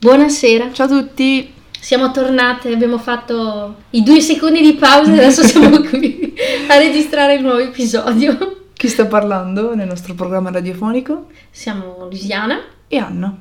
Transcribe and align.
Buonasera, 0.00 0.72
Ciao 0.72 0.86
a 0.86 0.88
tutti! 0.88 1.52
siamo 1.80 2.12
tornate, 2.12 2.72
abbiamo 2.72 2.98
fatto 2.98 3.74
i 3.90 4.04
due 4.04 4.20
secondi 4.20 4.60
di 4.60 4.74
pausa 4.74 5.10
e 5.10 5.18
adesso 5.18 5.42
siamo 5.42 5.80
qui 5.82 6.34
a 6.68 6.78
registrare 6.78 7.34
il 7.34 7.42
nuovo 7.42 7.58
episodio. 7.58 8.66
Chi 8.74 8.86
sta 8.86 9.06
parlando 9.06 9.74
nel 9.74 9.88
nostro 9.88 10.14
programma 10.14 10.50
radiofonico? 10.52 11.26
Siamo 11.50 12.06
Luisiana. 12.08 12.60
E 12.86 12.96
Anna, 12.96 13.36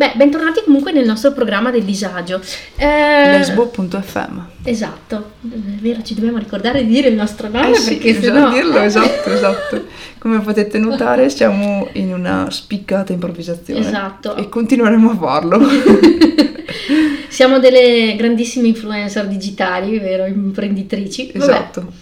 Beh, 0.00 0.12
bentornati 0.14 0.62
comunque 0.64 0.92
nel 0.92 1.04
nostro 1.04 1.30
programma 1.32 1.70
del 1.70 1.82
disagio. 1.82 2.40
Eh, 2.76 3.36
lesbo.fm. 3.36 4.38
Esatto, 4.64 5.32
è 5.42 5.56
vero, 5.78 6.00
ci 6.02 6.14
dobbiamo 6.14 6.38
ricordare 6.38 6.86
di 6.86 6.90
dire 6.90 7.08
il 7.08 7.14
nostro 7.16 7.50
nome 7.50 7.72
Eh 7.72 7.74
sì, 7.74 7.96
perché 7.96 8.14
bisogna 8.14 8.50
sennò... 8.50 8.50
dirlo, 8.50 8.78
esatto, 8.80 9.30
esatto. 9.30 9.84
Come 10.16 10.40
potete 10.40 10.78
notare 10.78 11.28
siamo 11.28 11.86
in 11.92 12.14
una 12.14 12.46
spiccata 12.50 13.12
improvvisazione. 13.12 13.80
Esatto. 13.80 14.36
E 14.36 14.48
continueremo 14.48 15.10
a 15.10 15.16
farlo. 15.16 15.60
Siamo 17.28 17.58
delle 17.58 18.16
grandissime 18.16 18.68
influencer 18.68 19.26
digitali, 19.28 19.98
vero? 19.98 20.24
Imprenditrici. 20.24 21.30
Vabbè. 21.34 21.44
esatto. 21.44 21.92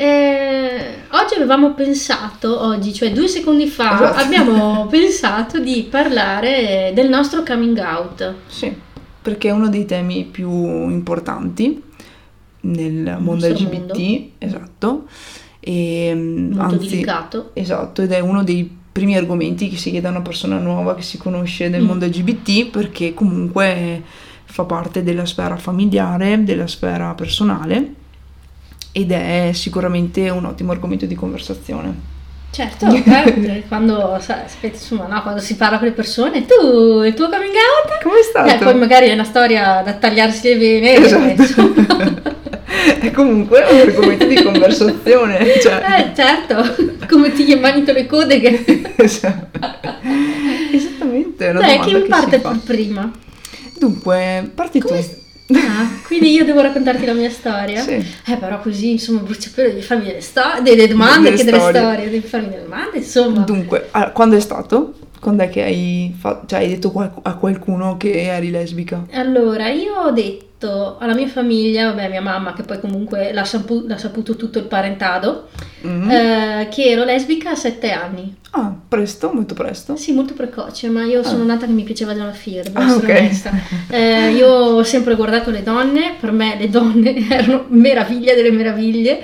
Eh, 0.00 0.94
oggi 1.10 1.34
avevamo 1.34 1.74
pensato, 1.74 2.60
oggi, 2.64 2.92
cioè 2.94 3.10
due 3.10 3.26
secondi 3.26 3.66
fa, 3.66 3.94
Esatto. 3.94 4.18
abbiamo 4.24 4.86
pensato 4.90 5.58
di 5.58 5.88
parlare 5.90 6.92
del 6.94 7.08
nostro 7.08 7.42
coming 7.42 7.76
out. 7.78 8.34
Sì, 8.46 8.72
perché 9.20 9.48
è 9.48 9.50
uno 9.50 9.68
dei 9.68 9.86
temi 9.86 10.22
più 10.24 10.48
importanti 10.88 11.82
nel 12.60 13.16
mondo 13.18 13.48
LGBT, 13.48 13.96
mondo. 13.96 14.28
esatto. 14.38 15.06
E, 15.58 16.12
mm, 16.14 16.52
Molto 16.52 16.74
anzi, 16.76 16.88
delicato. 16.90 17.50
Esatto, 17.54 18.00
ed 18.02 18.12
è 18.12 18.20
uno 18.20 18.44
dei 18.44 18.70
primi 18.92 19.16
argomenti 19.16 19.68
che 19.68 19.76
si 19.78 19.90
chiede 19.90 20.06
a 20.06 20.10
una 20.10 20.22
persona 20.22 20.58
nuova 20.58 20.94
che 20.94 21.02
si 21.02 21.18
conosce 21.18 21.70
del 21.70 21.82
Mm. 21.82 21.86
mondo 21.86 22.06
LGBT 22.06 22.66
perché 22.70 23.14
comunque 23.14 24.00
fa 24.44 24.62
parte 24.62 25.02
della 25.02 25.26
sfera 25.26 25.56
familiare, 25.56 26.44
della 26.44 26.68
sfera 26.68 27.14
personale 27.14 27.94
ed 28.92 29.12
è 29.12 29.50
sicuramente 29.52 30.28
un 30.30 30.44
ottimo 30.44 30.72
argomento 30.72 31.06
di 31.06 31.14
conversazione. 31.14 32.16
Certo, 32.50 32.86
eh, 32.90 33.64
quando, 33.68 34.18
insomma, 34.60 35.06
no, 35.06 35.22
quando 35.22 35.40
si 35.40 35.56
parla 35.56 35.78
con 35.78 35.86
le 35.86 35.92
persone, 35.92 36.46
tu, 36.46 37.02
il 37.02 37.14
tuo 37.14 37.28
coming 37.28 37.52
out? 37.52 38.02
Come 38.02 38.20
è 38.20 38.22
stato? 38.22 38.50
Eh, 38.50 38.56
poi 38.56 38.74
magari 38.74 39.08
è 39.08 39.12
una 39.12 39.24
storia 39.24 39.82
da 39.84 39.92
tagliarsi 39.92 40.48
le 40.48 40.56
vene. 40.56 40.94
Esatto. 40.94 41.74
eh, 42.00 43.06
è 43.06 43.10
comunque 43.10 43.64
un 43.70 43.80
argomento 43.80 44.24
di 44.26 44.42
conversazione. 44.42 45.46
Cioè... 45.60 45.82
Eh, 45.98 46.14
certo, 46.14 47.06
come 47.08 47.32
ti 47.32 47.54
manito 47.56 47.92
le 47.92 48.06
code 48.06 48.40
che... 48.40 48.92
Esatto. 48.96 49.60
Esattamente, 50.72 51.46
è 51.46 51.50
una 51.50 51.60
Dai, 51.60 51.76
domanda 51.76 52.00
chi 52.00 52.08
parte 52.08 52.60
prima? 52.64 53.10
Dunque, 53.78 54.50
parti 54.54 54.80
tu. 54.80 55.26
Ah, 55.54 55.88
quindi 56.06 56.30
io 56.32 56.44
devo 56.44 56.60
raccontarti 56.60 57.06
la 57.06 57.14
mia 57.14 57.30
storia? 57.30 57.80
Sì. 57.82 57.92
Eh, 57.94 58.36
però 58.38 58.60
così, 58.60 58.90
insomma, 58.92 59.20
bruciapelo, 59.20 59.68
devi 59.70 59.80
farmi 59.82 60.04
delle, 60.06 60.20
sto- 60.20 60.60
delle 60.62 60.86
domande 60.86 61.30
Delle 61.30 61.36
che 61.36 61.44
delle 61.44 61.58
storie. 61.58 61.80
storie, 61.80 62.10
devi 62.10 62.26
farmi 62.26 62.48
delle 62.50 62.62
domande, 62.64 62.96
insomma. 62.98 63.40
Dunque, 63.40 63.88
ah, 63.92 64.10
quando 64.10 64.36
è 64.36 64.40
stato? 64.40 64.92
Quando 65.20 65.42
è 65.42 65.48
che 65.48 65.62
hai, 65.62 66.14
fa- 66.18 66.42
cioè, 66.46 66.60
hai 66.60 66.68
detto 66.68 66.90
qual- 66.92 67.12
a 67.22 67.34
qualcuno 67.36 67.96
che 67.96 68.22
eri 68.24 68.50
lesbica? 68.50 69.06
Allora, 69.12 69.68
io 69.68 69.94
ho 69.94 70.10
detto 70.10 70.96
alla 70.98 71.14
mia 71.14 71.28
famiglia, 71.28 71.86
vabbè, 71.86 72.08
mia 72.10 72.20
mamma, 72.20 72.52
che 72.52 72.62
poi 72.62 72.78
comunque 72.78 73.32
l'ha, 73.32 73.44
sapu- 73.44 73.86
l'ha 73.86 73.96
saputo 73.98 74.36
tutto 74.36 74.58
il 74.58 74.66
parentado, 74.66 75.48
Mhm. 75.80 76.10
eh, 76.10 76.68
che 76.70 76.84
ero 76.90 77.04
lesbica 77.04 77.50
a 77.50 77.54
sette 77.56 77.90
anni. 77.90 78.34
Ah, 78.50 78.74
presto, 78.88 79.30
molto 79.32 79.54
presto. 79.54 79.96
Sì, 79.96 80.12
molto 80.12 80.32
precoce, 80.34 80.88
ma 80.88 81.04
io 81.04 81.22
sono 81.22 81.42
Ah. 81.42 81.46
nata 81.46 81.66
che 81.66 81.72
mi 81.72 81.82
piaceva 81.82 82.14
già 82.14 82.24
la 82.24 82.32
devo 82.62 82.78
Ah, 82.78 82.86
essere 82.86 83.12
ok. 83.12 83.18
onesta. 83.20 83.50
Eh, 83.90 84.30
io 84.32 84.48
ho 84.48 84.82
sempre 84.82 85.14
guardato 85.14 85.50
le 85.50 85.62
donne, 85.62 86.14
per 86.18 86.32
me 86.32 86.56
le 86.58 86.68
donne 86.68 87.14
erano 87.30 87.66
meraviglia 87.68 88.34
delle 88.34 88.50
meraviglie 88.50 89.22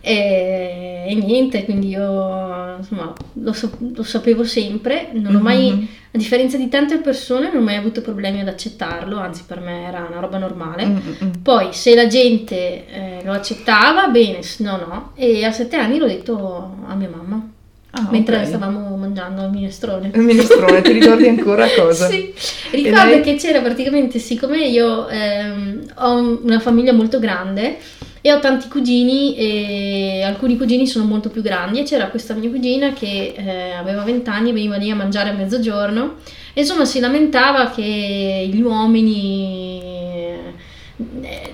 e, 0.00 1.04
e 1.08 1.14
niente, 1.14 1.64
quindi 1.64 1.88
io 1.88 2.76
insomma, 2.78 3.12
lo, 3.34 3.52
so- 3.52 3.76
lo 3.94 4.02
sapevo 4.02 4.44
sempre, 4.44 5.08
non 5.12 5.34
ho 5.36 5.40
mai, 5.40 5.70
Mhm. 5.70 5.88
a 6.12 6.18
differenza 6.18 6.56
di 6.56 6.68
tante 6.68 6.98
persone, 6.98 7.48
non 7.52 7.62
ho 7.62 7.64
mai 7.64 7.76
avuto 7.76 8.00
problemi 8.02 8.40
ad 8.40 8.48
accettarlo, 8.48 9.18
anzi 9.18 9.42
per 9.46 9.60
me 9.60 9.84
era 9.86 10.06
una 10.10 10.20
roba 10.20 10.38
normale. 10.38 10.86
Mm, 10.86 10.96
mm, 10.96 11.12
mm. 11.24 11.30
Poi 11.42 11.68
se 11.72 11.94
la 11.94 12.06
gente 12.06 12.86
eh, 12.88 13.20
lo 13.24 13.32
accettava, 13.32 14.08
bene, 14.08 14.42
se 14.42 14.62
no 14.62 14.76
no. 14.76 15.10
E 15.14 15.44
a 15.44 15.50
sette 15.52 15.76
anni 15.76 15.98
l'ho 15.98 16.06
detto 16.06 16.76
a 16.86 16.94
mia 16.94 17.08
mamma, 17.08 17.48
Ah, 17.92 18.08
mentre 18.10 18.36
ok. 18.38 18.46
stavamo 18.46 18.94
mangiando 18.96 19.42
il 19.44 19.50
minestrone. 19.50 20.10
Il 20.12 20.20
minestrone, 20.20 20.82
ti 20.82 20.92
ricordi 20.92 21.28
ancora 21.28 21.66
cosa? 21.74 22.08
Sì, 22.08 22.32
ricordo 22.72 23.04
lei? 23.06 23.20
che 23.22 23.36
c'era 23.36 23.60
praticamente, 23.62 24.18
siccome 24.18 24.66
io 24.66 25.08
ehm, 25.08 25.82
ho 25.96 26.12
un- 26.18 26.38
una 26.42 26.60
famiglia 26.60 26.92
molto 26.92 27.18
grande 27.18 27.78
e 28.20 28.32
ho 28.32 28.38
tanti 28.40 28.68
cugini 28.68 29.34
e 29.36 30.22
alcuni 30.24 30.56
cugini 30.58 30.86
sono 30.86 31.04
molto 31.06 31.30
più 31.30 31.40
grandi 31.42 31.78
e 31.78 31.82
c'era 31.84 32.08
questa 32.08 32.34
mia 32.34 32.50
cugina 32.50 32.92
che 32.92 33.32
eh, 33.34 33.72
aveva 33.72 34.02
20 34.02 34.28
anni, 34.28 34.52
veniva 34.52 34.76
lì 34.76 34.90
a 34.90 34.94
mangiare 34.96 35.30
a 35.30 35.32
mezzogiorno 35.32 36.16
e 36.52 36.60
insomma 36.62 36.84
si 36.84 37.00
lamentava 37.00 37.70
che 37.70 38.48
gli 38.52 38.60
uomini, 38.60 40.34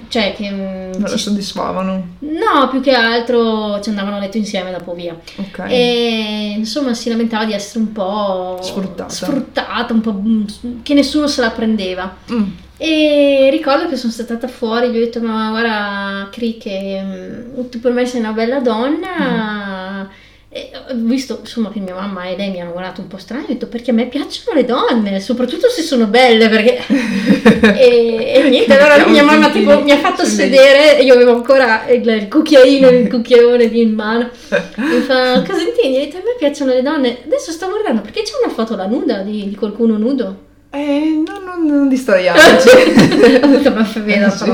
cioè 0.09 0.35
che... 0.35 0.51
mm, 0.51 0.91
Non 0.93 1.01
la 1.03 1.09
ci- 1.09 1.19
soddisfavano. 1.19 2.07
no, 2.21 2.69
più 2.71 2.81
che 2.81 2.93
altro 2.93 3.81
ci 3.81 3.89
andavano 3.89 4.17
a 4.17 4.19
letto 4.21 4.37
insieme 4.37 4.71
dopo 4.71 4.95
via. 4.95 5.17
Ok. 5.37 5.65
E 5.69 6.55
insomma 6.57 6.95
si 6.95 7.09
lamentava 7.09 7.45
di 7.45 7.53
essere 7.53 7.81
un 7.81 7.93
po' 7.93 8.59
Sfruttata. 8.63 9.09
sfruttata, 9.09 9.93
un 9.93 10.01
po' 10.01 10.13
mm, 10.13 10.45
che 10.83 10.95
nessuno 10.95 11.27
se 11.27 11.41
la 11.41 11.51
prendeva. 11.51 12.17
Mm. 12.33 12.43
E 12.77 13.49
ricordo 13.53 13.89
che 13.89 13.97
sono 13.97 14.11
stata 14.13 14.49
fuori, 14.49 14.89
gli 14.91 14.97
ho 14.97 15.01
detto: 15.01 15.21
Ma 15.21 15.51
guarda, 15.51 16.29
Cri, 16.33 16.57
che 16.59 17.01
mm, 17.03 17.69
tu 17.71 17.79
per 17.81 17.93
me 17.93 18.07
sei 18.07 18.21
una 18.21 18.33
bella 18.33 18.59
donna. 18.61 20.09
E 20.55 20.71
ho 20.75 20.95
visto 20.97 21.39
insomma 21.41 21.71
che 21.71 21.81
mia 21.81 21.95
mamma 21.95 22.27
e 22.27 22.37
lei 22.37 22.51
mi 22.51 22.61
hanno 22.61 22.73
guardato 22.73 23.01
un 23.01 23.07
po' 23.07 23.17
strano. 23.17 23.45
Ho 23.45 23.47
detto: 23.49 23.69
Perché 23.69 23.91
a 23.91 23.95
me 23.95 24.07
piacciono 24.07 24.55
le 24.55 24.67
donne, 24.67 25.19
soprattutto 25.19 25.71
se 25.71 25.81
sono 25.81 26.07
belle. 26.07 26.51
Perché 26.51 26.79
e, 27.81 28.33
e 28.35 28.49
niente, 28.51 28.79
allora 28.79 29.07
mia 29.09 29.23
mamma 29.23 29.51
tipo 29.51 29.83
mi 29.83 29.93
ha 29.93 29.97
fatto 29.97 30.27
sedere 30.27 30.99
e 30.99 31.05
io 31.05 31.15
avevo 31.15 31.35
ancora 31.35 31.89
il, 31.89 32.29
cucchiaino, 32.29 32.91
il 32.91 33.09
cucchiaione 33.09 33.65
lì 33.65 33.81
in 33.81 33.95
mano. 33.95 34.29
Mi 34.77 35.01
fa, 35.01 35.43
cosa 35.43 35.62
intendi? 35.62 35.97
Ho 35.97 36.01
detto, 36.01 36.17
a 36.19 36.21
me 36.21 36.35
piacciono 36.39 36.75
le 36.75 36.83
donne. 36.83 37.23
Adesso 37.25 37.51
sto 37.51 37.71
guardando 37.71 38.03
perché 38.03 38.21
c'è 38.21 38.35
una 38.45 38.53
foto 38.53 38.77
là 38.77 38.85
nuda 38.85 39.23
di, 39.23 39.49
di 39.49 39.55
qualcuno 39.55 39.97
nudo. 39.97 40.51
Eh, 40.69 41.23
no, 41.27 41.39
no, 41.39 41.57
non 41.67 41.89
distraiamoci. 41.89 42.69
Ho 43.43 43.47
detto, 43.47 43.71
ma 43.71 43.85
fai 43.85 44.03
bene, 44.03 44.31
Sì. 44.31 44.51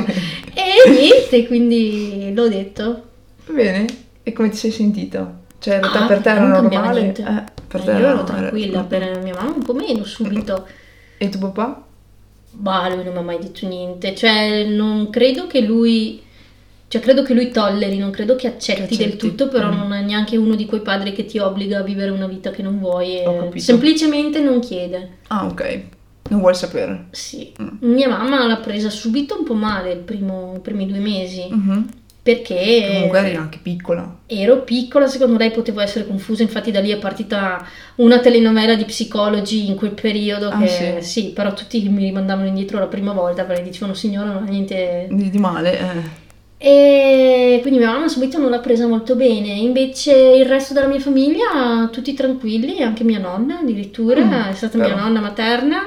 E 0.55 0.91
niente, 0.91 1.47
quindi 1.49 2.33
l'ho 2.33 2.49
detto. 2.49 3.03
Bene, 3.47 3.85
e 4.23 4.33
come 4.33 4.49
ti 4.51 4.57
sei 4.57 4.71
sentita? 4.71 5.38
Cioè, 5.61 5.75
in 5.75 5.81
realtà 5.81 6.05
Ah, 6.05 6.07
per 6.07 6.19
te 6.21 6.31
era 6.31 6.47
normale? 6.47 7.01
Eh, 7.09 7.13
per 7.67 7.81
Eh, 7.81 7.85
te 7.85 7.91
io 7.91 8.07
ero 8.07 8.25
tranquilla, 8.25 8.83
per 8.85 9.21
mia 9.23 9.35
mamma 9.35 9.55
un 9.55 9.63
po' 9.63 9.75
meno 9.75 10.05
subito. 10.05 10.67
E 11.21 11.29
tuo 11.31 11.51
papà? 11.51 11.83
Ma 12.61 12.89
lui 12.95 13.03
non 13.03 13.13
mi 13.13 13.19
ha 13.19 13.23
mai 13.23 13.39
detto 13.41 13.67
niente, 13.67 14.15
cioè 14.15 14.65
non 14.67 15.11
credo 15.11 15.49
che 15.49 15.61
lui, 15.63 16.23
cioè 16.87 17.01
credo 17.01 17.25
che 17.25 17.35
lui 17.35 17.51
tolleri, 17.51 17.99
non 17.99 18.11
credo 18.13 18.37
che 18.37 18.47
accetti, 18.47 18.87
Che 18.87 18.97
del 18.97 19.07
accetti, 19.15 19.17
tutto, 19.29 19.49
però 19.49 19.69
mm. 19.73 19.77
non 19.77 19.93
è 19.95 20.01
neanche 20.03 20.37
uno 20.37 20.55
di 20.55 20.65
quei 20.65 20.81
padri 20.81 21.13
che 21.13 21.25
ti 21.25 21.39
obbliga 21.39 21.79
a 21.79 21.83
vivere 21.83 22.11
una 22.13 22.29
vita 22.29 22.51
che 22.51 22.63
non 22.63 22.79
vuoi 22.79 23.19
e 23.19 23.53
semplicemente 23.57 24.41
non 24.41 24.61
chiede. 24.61 25.17
Ah, 25.27 25.47
ok. 25.47 25.81
Non 26.31 26.39
vuoi 26.41 26.55
sapere? 26.55 27.07
Sì, 27.11 27.53
Mm. 27.61 27.93
mia 27.95 28.09
mamma 28.09 28.47
l'ha 28.47 28.59
presa 28.59 28.91
subito 28.91 29.37
un 29.39 29.45
po' 29.45 29.55
male 29.55 29.97
primo- 29.97 30.55
i 30.57 30.61
primi 30.61 30.87
due 30.87 30.99
mesi 31.01 31.47
Mhm. 31.51 31.89
Perché 32.35 32.85
Comunque 32.93 33.19
eri 33.21 33.37
anche 33.37 33.59
piccola. 33.63 34.17
ero 34.27 34.59
piccola, 34.63 35.07
secondo 35.07 35.39
lei 35.39 35.51
potevo 35.51 35.81
essere 35.81 36.07
confusa, 36.07 36.43
infatti 36.43 36.71
da 36.71 36.81
lì 36.81 36.91
è 36.91 36.99
partita 36.99 37.67
una 37.97 38.19
telenovela 38.19 38.75
di 38.75 38.85
psicologi 38.85 39.67
in 39.67 39.75
quel 39.77 39.93
periodo 39.93 40.49
Ah, 40.51 40.59
che 40.61 40.99
sì? 41.01 41.31
però 41.35 41.55
tutti 41.55 41.89
mi 41.89 42.05
rimandavano 42.05 42.47
indietro 42.47 42.79
la 42.79 42.87
prima 42.87 43.13
volta 43.13 43.45
perché 43.45 43.63
dicevano 43.63 43.95
signora 43.95 44.33
non 44.33 44.43
ha 44.47 44.51
niente 44.51 45.07
Di, 45.11 45.31
di 45.31 45.39
male, 45.39 45.79
eh. 45.79 46.27
e 46.59 47.59
quindi 47.63 47.79
mia 47.79 47.93
mamma 47.93 48.09
subito 48.09 48.37
non 48.39 48.51
l'ha 48.51 48.59
presa 48.59 48.87
molto 48.87 49.15
bene, 49.15 49.49
invece 49.49 50.13
il 50.13 50.45
resto 50.45 50.75
della 50.75 50.87
mia 50.89 51.01
famiglia 51.01 51.89
tutti 51.91 52.13
tranquilli, 52.15 52.83
anche 52.83 53.05
mia 53.05 53.21
nonna 53.21 53.61
addirittura, 53.61 54.23
Mm, 54.25 54.33
è 54.51 54.55
stata 54.55 54.77
però. 54.77 54.95
mia 54.95 55.03
nonna 55.03 55.21
materna 55.21 55.79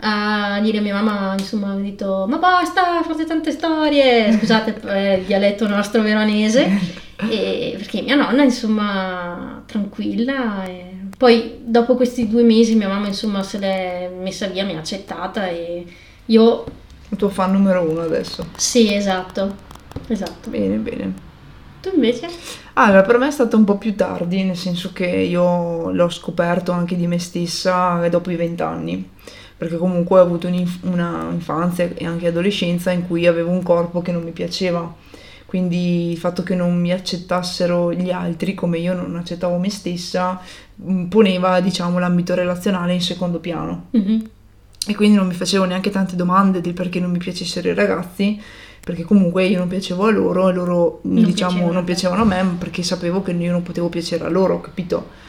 a 0.00 0.60
dire 0.62 0.78
a 0.78 0.80
mia 0.80 0.94
mamma, 1.00 1.34
insomma, 1.36 1.72
ha 1.72 1.76
detto 1.76 2.26
ma 2.28 2.38
basta, 2.38 3.02
fate 3.02 3.24
tante 3.24 3.50
storie, 3.50 4.32
scusate 4.32 4.80
eh, 4.88 5.14
il 5.18 5.24
dialetto 5.24 5.66
nostro 5.66 6.02
veronese, 6.02 6.68
e- 7.28 7.74
perché 7.76 8.02
mia 8.02 8.14
nonna 8.14 8.42
insomma 8.44 9.62
tranquilla 9.66 10.64
e 10.64 10.96
poi 11.16 11.58
dopo 11.64 11.96
questi 11.96 12.28
due 12.28 12.42
mesi 12.42 12.76
mia 12.76 12.88
mamma 12.88 13.08
insomma 13.08 13.42
se 13.42 13.58
l'è 13.58 14.10
messa 14.20 14.46
via, 14.46 14.64
mi 14.64 14.76
ha 14.76 14.78
accettata 14.78 15.48
e 15.48 15.84
io 16.26 16.64
Il 17.08 17.16
tuo 17.16 17.28
fan 17.28 17.52
numero 17.52 17.82
uno 17.82 18.02
adesso. 18.02 18.46
sì 18.56 18.92
esatto, 18.94 19.56
esatto. 20.06 20.48
Bene, 20.50 20.76
bene. 20.76 21.12
Tu 21.80 21.90
invece? 21.94 22.28
Allora, 22.74 23.02
per 23.02 23.18
me 23.18 23.28
è 23.28 23.30
stato 23.30 23.56
un 23.56 23.64
po' 23.64 23.78
più 23.78 23.94
tardi, 23.96 24.42
nel 24.44 24.56
senso 24.56 24.92
che 24.92 25.06
io 25.06 25.90
l'ho 25.90 26.08
scoperto 26.08 26.70
anche 26.72 26.96
di 26.96 27.06
me 27.06 27.18
stessa 27.18 28.06
dopo 28.08 28.30
i 28.30 28.36
vent'anni. 28.36 29.10
Perché 29.58 29.76
comunque 29.76 30.20
ho 30.20 30.22
avuto 30.22 30.46
un'inf- 30.46 30.84
una 30.84 31.28
infanzia 31.32 31.90
e 31.94 32.06
anche 32.06 32.28
adolescenza 32.28 32.92
in 32.92 33.06
cui 33.06 33.26
avevo 33.26 33.50
un 33.50 33.62
corpo 33.62 34.00
che 34.00 34.12
non 34.12 34.22
mi 34.22 34.30
piaceva. 34.30 34.94
Quindi 35.44 36.10
il 36.10 36.18
fatto 36.18 36.42
che 36.42 36.54
non 36.54 36.78
mi 36.78 36.92
accettassero 36.92 37.92
gli 37.92 38.10
altri 38.10 38.54
come 38.54 38.78
io 38.78 38.94
non 38.94 39.16
accettavo 39.16 39.58
me 39.58 39.70
stessa 39.70 40.40
mh, 40.76 41.04
poneva, 41.04 41.60
diciamo, 41.60 41.98
l'ambito 41.98 42.34
relazionale 42.34 42.92
in 42.92 43.00
secondo 43.00 43.38
piano. 43.38 43.86
Mhm. 43.90 44.28
E 44.86 44.94
quindi 44.94 45.16
non 45.16 45.26
mi 45.26 45.34
facevo 45.34 45.64
neanche 45.64 45.90
tante 45.90 46.16
domande 46.16 46.60
del 46.60 46.74
perché 46.74 47.00
non 47.00 47.10
mi 47.10 47.18
piacessero 47.18 47.68
i 47.68 47.74
ragazzi, 47.74 48.40
perché 48.84 49.02
comunque 49.02 49.44
io 49.46 49.58
non 49.58 49.68
piacevo 49.68 50.04
a 50.04 50.10
loro 50.10 50.48
e 50.48 50.52
loro, 50.52 51.00
Non 51.02 51.24
diciamo, 51.24 51.50
piacevano 51.50 51.72
non 51.72 51.84
piacevano 51.84 52.22
a 52.22 52.24
me 52.24 52.56
perché 52.58 52.82
sapevo 52.82 53.22
che 53.22 53.32
io 53.32 53.50
non 53.50 53.62
potevo 53.62 53.88
piacere 53.88 54.24
a 54.24 54.28
loro, 54.28 54.60
capito? 54.60 55.26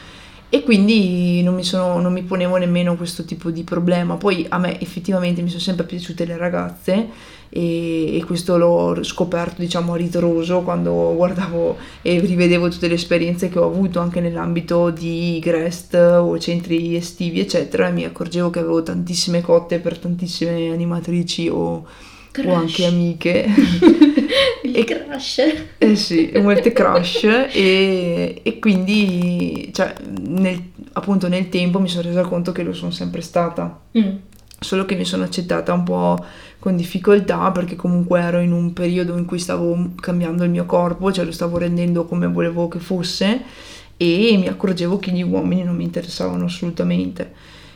E 0.52 0.64
quindi 0.64 1.42
non 1.42 1.54
mi, 1.54 1.62
sono- 1.62 2.00
non 2.00 2.12
mi 2.12 2.22
ponevo 2.22 2.56
nemmeno 2.56 2.96
questo 2.96 3.24
tipo 3.24 3.50
di 3.50 3.62
problema. 3.62 4.16
Poi 4.16 4.46
a 4.48 4.58
me 4.58 4.80
effettivamente 4.80 5.42
mi 5.42 5.48
sono 5.48 5.60
sempre 5.60 5.86
piaciute 5.86 6.24
le 6.24 6.36
ragazze 6.36 7.08
e, 7.48 8.16
e 8.16 8.24
questo 8.24 8.56
l'ho 8.56 8.98
scoperto, 9.04 9.60
diciamo, 9.60 9.92
a 9.92 9.96
ritroso 9.96 10.62
quando 10.62 11.14
guardavo 11.14 11.76
e 12.02 12.18
rivedevo 12.18 12.68
tutte 12.68 12.88
le 12.88 12.94
esperienze 12.94 13.48
che 13.48 13.60
ho 13.60 13.66
avuto 13.66 14.00
anche 14.00 14.18
nell'ambito 14.20 14.90
di 14.90 15.38
Grest 15.40 15.94
o 15.94 16.36
centri 16.40 16.96
estivi, 16.96 17.38
eccetera, 17.38 17.86
e 17.88 17.92
mi 17.92 18.04
accorgevo 18.04 18.50
che 18.50 18.58
avevo 18.58 18.82
tantissime 18.82 19.42
cotte 19.42 19.78
per 19.78 19.98
tantissime 19.98 20.70
animatrici 20.72 21.48
o, 21.48 21.86
o 22.44 22.52
anche 22.54 22.86
amiche. 22.86 23.46
Il 24.70 24.76
E- 24.78 24.84
crush. 24.84 25.42
Eh 25.78 25.96
sì, 25.96 26.30
molte 26.36 26.72
crush 26.72 27.24
e, 27.24 28.40
e 28.42 28.58
quindi 28.58 29.70
cioè, 29.72 29.94
nel- 30.26 30.62
appunto 30.92 31.28
nel 31.28 31.48
tempo 31.48 31.80
mi 31.80 31.88
sono 31.88 32.02
resa 32.08 32.22
conto 32.22 32.52
che 32.52 32.62
lo 32.62 32.72
sono 32.72 32.90
sempre 32.90 33.20
stata, 33.20 33.80
Mm. 33.98 34.16
solo 34.58 34.84
che 34.84 34.94
mi 34.94 35.04
sono 35.04 35.24
accettata 35.24 35.72
un 35.72 35.82
po' 35.84 36.18
con 36.58 36.76
difficoltà 36.76 37.50
perché 37.52 37.76
comunque 37.76 38.20
ero 38.20 38.40
in 38.40 38.52
un 38.52 38.72
periodo 38.72 39.16
in 39.16 39.24
cui 39.24 39.38
stavo 39.38 39.92
cambiando 40.00 40.44
il 40.44 40.50
mio 40.50 40.66
corpo, 40.66 41.10
cioè 41.12 41.24
lo 41.24 41.32
stavo 41.32 41.56
rendendo 41.58 42.04
come 42.04 42.26
volevo 42.26 42.68
che 42.68 42.78
fosse 42.78 43.40
e 43.96 44.36
mi 44.38 44.46
accorgevo 44.48 44.98
che 44.98 45.10
gli 45.10 45.22
uomini 45.22 45.62
non 45.62 45.76
mi 45.76 45.84
interessavano 45.84 46.44
assolutamente. 46.44 47.32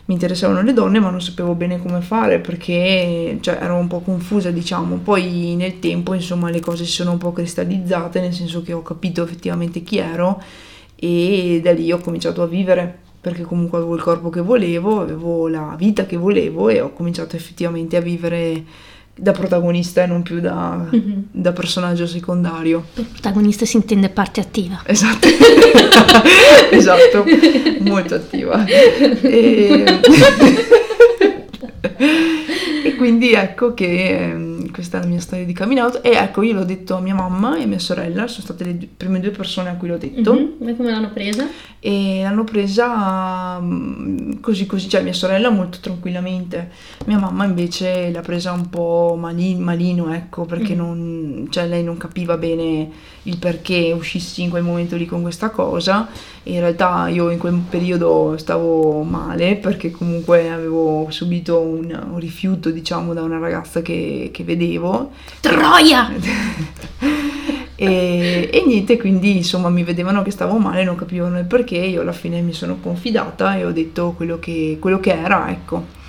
Mi 0.07 0.15
interessavano 0.15 0.61
le 0.63 0.75
donne, 0.75 1.01
ma 1.01 1.09
non 1.09 1.23
sapevo 1.23 1.55
bene 1.55 1.81
come 1.81 2.03
fare 2.03 2.39
perché 2.39 3.39
cioè, 3.41 3.59
ero 3.61 3.77
un 3.77 3.87
po' 3.87 4.01
confusa, 4.01 4.51
diciamo. 4.51 4.97
Poi 4.97 5.55
nel 5.57 5.79
tempo, 5.79 6.13
insomma, 6.13 6.51
le 6.51 6.61
cose 6.61 6.85
si 6.85 6.93
sono 6.93 7.13
un 7.13 7.19
po' 7.19 7.33
cristallizzate, 7.33 8.21
nel 8.21 8.35
senso 8.35 8.63
che 8.63 8.75
ho 8.75 8.83
capito 8.83 9.23
effettivamente 9.23 9.83
chi 9.83 9.99
ero 9.99 10.43
e 10.97 11.61
da 11.63 11.73
lì 11.73 11.91
ho 11.91 11.99
cominciato 11.99 12.43
a 12.43 12.47
vivere 12.47 13.03
perché 13.25 13.43
comunque 13.43 13.79
avevo 13.79 13.95
il 13.95 14.03
corpo 14.03 14.29
che 14.29 14.43
volevo, 14.43 15.01
avevo 15.01 15.49
la 15.49 15.75
vita 15.79 16.05
che 16.05 16.19
volevo 16.19 16.69
e 16.69 16.83
ho 16.83 16.93
cominciato 16.93 17.37
effettivamente 17.37 17.97
a 17.97 18.01
vivere 18.01 18.65
da 19.17 19.33
protagonista 19.33 20.03
e 20.03 20.07
non 20.07 20.23
più 20.23 20.41
da, 20.41 20.87
Mhm. 20.91 21.27
da 21.31 21.53
personaggio 21.53 22.07
secondario. 22.07 22.85
Per 22.95 23.05
protagonista 23.05 23.65
si 23.65 23.77
intende 23.77 24.09
parte 24.09 24.41
attiva. 24.41 24.83
Esatto, 24.85 25.29
esatto, 26.71 27.25
molto 27.81 28.15
attiva. 28.17 28.65
E... 28.67 29.85
e 32.85 32.95
quindi 32.97 33.33
ecco 33.33 33.75
che 33.75 34.19
ehm, 34.31 34.54
questa 34.75 34.99
è 34.99 35.01
la 35.03 35.07
mia 35.07 35.21
storia 35.21 35.45
di 35.47 35.55
coming 35.55 35.79
out 35.81 36.01
e 36.03 36.11
ecco 36.11 36.43
io 36.43 36.53
l'ho 36.53 36.65
detto 36.65 36.97
a 36.97 37.01
mia 37.01 37.15
mamma 37.15 37.57
e 37.57 37.63
a 37.63 37.67
mia 37.67 37.79
sorella, 37.79 38.27
sono 38.27 38.45
state 38.45 38.65
le 38.65 38.89
prime 38.97 39.21
due 39.21 39.31
persone 39.31 39.69
a 39.71 39.75
cui 39.77 39.87
l'ho 39.89 39.97
detto 39.97 40.33
Mhm. 40.35 40.69
E 40.69 40.77
come 40.77 40.91
l'hanno 40.91 41.11
presa? 41.13 41.47
e 41.79 42.21
l'hanno 42.23 42.45
presa 42.45 43.61
mm, 43.61 44.41
così 44.41 44.67
così, 44.67 44.89
cioè 44.89 45.03
mia 45.03 45.13
sorella 45.13 45.51
molto 45.51 45.79
tranquillamente, 45.81 46.71
mia 47.07 47.19
mamma 47.19 47.45
invece 47.45 48.11
l'ha 48.11 48.21
presa 48.23 48.53
un 48.53 48.69
po' 48.69 49.17
mali- 49.19 49.55
malino, 49.55 50.13
ecco, 50.13 50.45
perché 50.45 50.75
Mm. 50.75 50.79
non, 50.79 51.47
cioè 51.51 51.67
lei 51.67 51.85
non 51.85 51.97
capiva 51.97 52.37
bene 52.37 52.91
il 53.25 53.39
perché 53.39 53.93
uscissi 53.97 54.43
in 54.43 54.51
quel 54.51 54.63
momento 54.63 54.97
lì 54.97 55.07
con 55.07 55.23
questa 55.23 55.51
cosa 55.51 56.09
in 56.45 56.61
realtà 56.61 57.09
io 57.09 57.31
in 57.31 57.39
quel 57.39 57.55
periodo 57.69 58.37
stavo 58.37 59.03
male 59.03 59.57
perché 59.57 59.91
comunque 59.91 60.51
avevo 60.51 61.07
subito 61.11 61.61
un, 61.61 62.07
un 62.11 62.19
rifiuto 62.19 62.71
diciamo 62.71 63.15
da 63.15 63.23
una 63.23 63.39
ragazza 63.39 63.83
che, 63.83 64.31
che 64.33 64.45
vedevo 64.45 65.11
Troia! 65.41 66.13
e, 67.77 68.51
e 68.53 68.65
niente, 68.67 68.97
quindi 68.97 69.37
insomma 69.37 69.69
mi 69.69 69.83
vedevano 69.83 70.23
che 70.23 70.31
stavo 70.31 70.59
male, 70.59 70.85
non 70.85 70.97
capivano 70.97 71.39
il 71.39 71.45
perché, 71.45 71.77
io 71.77 72.03
alla 72.03 72.13
fine 72.13 72.41
mi 72.41 72.53
sono 72.53 72.79
confidata 72.81 73.57
e 73.57 73.65
ho 73.65 73.73
detto 73.73 74.13
quello 74.17 74.39
che, 74.39 74.79
quello 74.81 75.01
che 75.01 75.13
era, 75.13 75.51
ecco. 75.51 76.03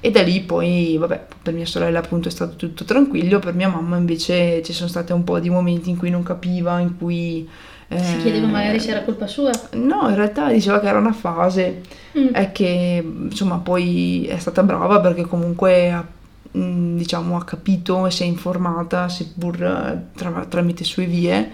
E 0.00 0.10
da 0.10 0.22
lì 0.22 0.40
poi, 0.40 0.96
vabbè, 0.98 1.26
per 1.42 1.52
mia 1.52 1.66
sorella 1.66 1.98
appunto 1.98 2.28
è 2.28 2.30
stato 2.30 2.56
tutto 2.56 2.84
tranquillo, 2.84 3.38
per 3.38 3.54
mia 3.54 3.68
mamma 3.68 3.96
invece 3.98 4.62
ci 4.62 4.72
sono 4.72 4.88
stati 4.88 5.12
un 5.12 5.24
po' 5.24 5.38
di 5.40 5.50
momenti 5.50 5.90
in 5.90 5.96
cui 5.98 6.10
non 6.10 6.22
capiva, 6.22 6.78
in 6.80 6.96
cui... 6.96 7.46
Si 7.88 7.96
eh, 7.96 8.18
chiedeva 8.22 8.46
magari 8.46 8.78
se 8.78 8.90
era 8.90 9.02
colpa 9.02 9.26
sua. 9.26 9.50
No, 9.72 10.08
in 10.08 10.14
realtà 10.14 10.50
diceva 10.50 10.80
che 10.80 10.86
era 10.88 10.98
una 10.98 11.12
fase, 11.12 11.82
Mm. 12.18 12.28
è 12.32 12.50
che 12.50 13.04
insomma 13.04 13.58
poi 13.58 14.26
è 14.26 14.36
stata 14.38 14.64
brava 14.64 14.98
perché 14.98 15.22
comunque 15.22 15.92
ha, 15.92 16.04
mh, 16.50 16.96
diciamo, 16.96 17.36
ha 17.36 17.44
capito 17.44 18.04
e 18.06 18.10
si 18.10 18.24
è 18.24 18.26
informata 18.26 19.08
seppur 19.08 19.62
eh, 19.62 20.16
tra- 20.16 20.44
tramite 20.48 20.82
sue 20.82 21.04
vie 21.04 21.50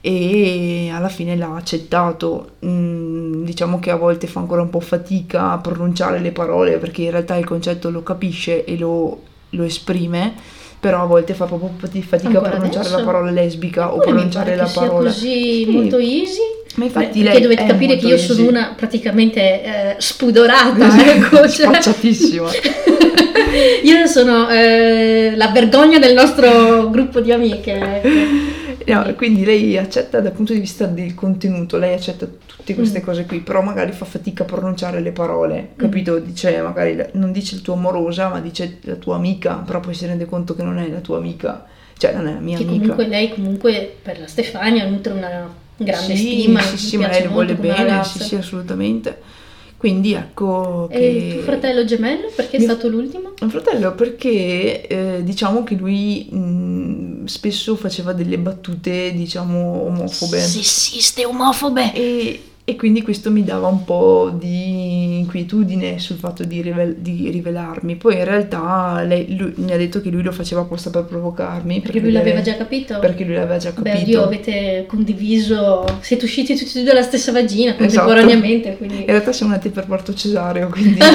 e 0.00 0.90
alla 0.92 1.08
fine 1.08 1.36
l'ha 1.36 1.54
accettato. 1.56 2.50
Mm, 2.64 3.44
diciamo 3.44 3.78
che 3.78 3.90
a 3.90 3.96
volte 3.96 4.26
fa 4.26 4.40
ancora 4.40 4.62
un 4.62 4.70
po' 4.70 4.80
fatica 4.80 5.52
a 5.52 5.58
pronunciare 5.58 6.18
le 6.20 6.30
parole 6.32 6.76
perché 6.78 7.02
in 7.02 7.10
realtà 7.10 7.36
il 7.36 7.44
concetto 7.44 7.90
lo 7.90 8.02
capisce 8.02 8.64
e 8.64 8.76
lo, 8.76 9.22
lo 9.50 9.62
esprime. 9.64 10.34
Però 10.80 11.02
a 11.02 11.06
volte 11.06 11.34
fa 11.34 11.46
proprio 11.46 11.72
fati- 11.76 12.02
fatica 12.04 12.28
Ancora 12.28 12.46
a 12.46 12.50
pronunciare 12.52 12.86
adesso? 12.86 12.98
la 13.00 13.04
parola 13.04 13.30
lesbica 13.32 13.88
o 13.92 13.96
Eppure 13.96 14.06
mi 14.06 14.12
pronunciare 14.28 14.54
la 14.54 14.70
parola. 14.72 15.08
così 15.10 15.64
Sì. 15.64 15.70
molto 15.72 15.98
easy. 15.98 16.38
Ma 16.76 16.84
infatti 16.84 17.18
Beh, 17.18 17.24
lei 17.24 17.24
perché 17.24 17.40
dovete 17.42 17.64
capire 17.66 17.96
che 17.96 18.06
io 18.06 18.16
sono 18.18 18.38
easy. 18.38 18.48
una 18.48 18.74
praticamente 18.76 19.40
eh, 19.64 19.94
spudorata, 19.98 20.86
ecco, 21.12 21.48
cioè. 21.48 21.66
Io 23.82 24.06
sono 24.06 24.48
eh, 24.48 25.32
la 25.36 25.48
vergogna 25.48 25.98
del 25.98 26.14
nostro 26.14 26.90
gruppo 26.90 27.20
di 27.20 27.32
amiche. 27.32 27.72
ecco. 28.02 28.46
No, 28.92 29.14
quindi 29.16 29.44
lei 29.44 29.76
accetta 29.76 30.20
dal 30.20 30.32
punto 30.32 30.54
di 30.54 30.60
vista 30.60 30.86
del 30.86 31.14
contenuto, 31.14 31.76
lei 31.76 31.92
accetta 31.94 32.26
tutte 32.46 32.74
queste 32.74 33.00
Mm. 33.00 33.04
cose 33.04 33.26
qui, 33.26 33.40
però 33.40 33.60
magari 33.60 33.92
fa 33.92 34.06
fatica 34.06 34.44
a 34.44 34.46
pronunciare 34.46 35.00
le 35.00 35.12
parole, 35.12 35.70
Mm. 35.74 35.78
capito? 35.78 36.18
Dice 36.18 36.60
magari 36.62 36.96
non 37.12 37.30
dice 37.32 37.54
il 37.56 37.60
tuo 37.62 37.74
amorosa, 37.74 38.28
ma 38.28 38.40
dice 38.40 38.78
la 38.82 38.94
tua 38.94 39.16
amica, 39.16 39.54
però 39.56 39.80
poi 39.80 39.92
si 39.94 40.06
rende 40.06 40.24
conto 40.24 40.54
che 40.54 40.62
non 40.62 40.78
è 40.78 40.88
la 40.88 41.00
tua 41.00 41.18
amica, 41.18 41.66
cioè 41.98 42.14
non 42.14 42.28
è 42.28 42.32
la 42.32 42.38
mia 42.40 42.56
Che 42.56 42.62
amica. 42.64 42.80
comunque 42.80 43.06
lei 43.08 43.28
comunque 43.30 43.94
per 44.02 44.20
la 44.20 44.26
Stefania 44.26 44.86
nutre 44.86 45.12
una 45.12 45.48
grande 45.76 46.16
sì, 46.16 46.40
stima. 46.40 46.60
sì, 46.62 46.76
sì, 46.78 46.96
ma 46.96 47.08
lei 47.08 47.22
le 47.22 47.28
vuole 47.28 47.54
bene, 47.56 48.02
sì, 48.04 48.22
sì, 48.22 48.34
assolutamente. 48.36 49.18
Quindi 49.78 50.12
ecco 50.12 50.88
E 50.90 50.98
che... 50.98 51.04
il 51.04 51.32
tuo 51.34 51.42
fratello 51.42 51.84
gemello 51.84 52.30
perché 52.34 52.56
è 52.56 52.58
Mio- 52.58 52.68
stato 52.68 52.88
l'ultimo? 52.88 53.32
Un 53.40 53.48
fratello 53.48 53.94
perché 53.94 54.86
eh, 54.88 55.22
diciamo 55.22 55.62
che 55.62 55.76
lui 55.76 56.28
mh, 56.28 57.24
spesso 57.26 57.76
faceva 57.76 58.12
delle 58.12 58.38
battute, 58.38 59.12
diciamo, 59.14 59.84
omofobe. 59.84 60.40
Sessiste 60.40 61.24
omofobe. 61.24 61.94
E, 61.94 62.42
e 62.68 62.76
quindi 62.76 63.00
questo 63.00 63.30
mi 63.30 63.44
dava 63.44 63.66
un 63.66 63.82
po' 63.82 64.30
di 64.30 65.20
inquietudine 65.20 65.98
sul 65.98 66.18
fatto 66.18 66.44
di, 66.44 66.60
rivel- 66.60 66.96
di 66.96 67.30
rivelarmi. 67.30 67.96
Poi 67.96 68.16
in 68.16 68.24
realtà 68.24 69.02
lei, 69.06 69.34
lui, 69.38 69.54
mi 69.56 69.72
ha 69.72 69.78
detto 69.78 70.02
che 70.02 70.10
lui 70.10 70.22
lo 70.22 70.32
faceva 70.32 70.60
apposta 70.60 70.90
per 70.90 71.04
provocarmi. 71.04 71.80
Perché 71.80 72.00
per 72.00 72.02
lui 72.02 72.12
l'aveva 72.12 72.42
già 72.42 72.56
capito? 72.56 72.98
Perché 72.98 73.24
lui 73.24 73.36
l'aveva 73.36 73.56
già 73.56 73.70
Beh, 73.70 73.74
capito. 73.90 74.02
oddio, 74.02 74.22
avete 74.22 74.84
condiviso, 74.86 75.82
siete 76.00 76.26
usciti 76.26 76.56
tutti 76.56 76.72
e 76.76 76.82
due 76.82 76.92
dalla 76.92 77.00
stessa 77.00 77.32
vagina 77.32 77.70
Esatto. 77.70 77.84
contemporaneamente, 78.04 78.76
quindi... 78.76 78.98
In 78.98 79.06
realtà 79.06 79.32
siamo 79.32 79.52
nati 79.52 79.70
per 79.70 79.86
parto 79.86 80.12
cesareo, 80.12 80.68
quindi 80.68 80.98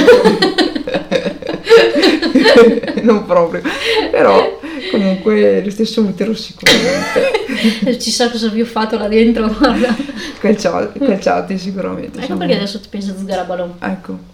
non 3.03 3.25
proprio. 3.25 3.61
Però 4.09 4.59
comunque 4.93 5.63
lo 5.63 5.69
stesso 5.71 6.01
utero 6.01 6.33
sicuramente. 6.35 7.97
Ci 7.99 8.11
sa 8.11 8.29
cosa 8.29 8.47
vi 8.49 8.61
ho 8.61 8.65
fatto 8.65 8.97
là 8.97 9.07
dentro, 9.07 9.47
guarda. 9.47 9.95
Calciati, 10.39 10.99
calciati 10.99 11.57
sicuramente. 11.57 12.21
Ecco 12.21 12.37
perché 12.37 12.55
adesso 12.55 12.79
ti 12.79 12.87
pensa 12.89 13.15
Zgarabalon. 13.17 13.73
Ecco. 13.79 14.31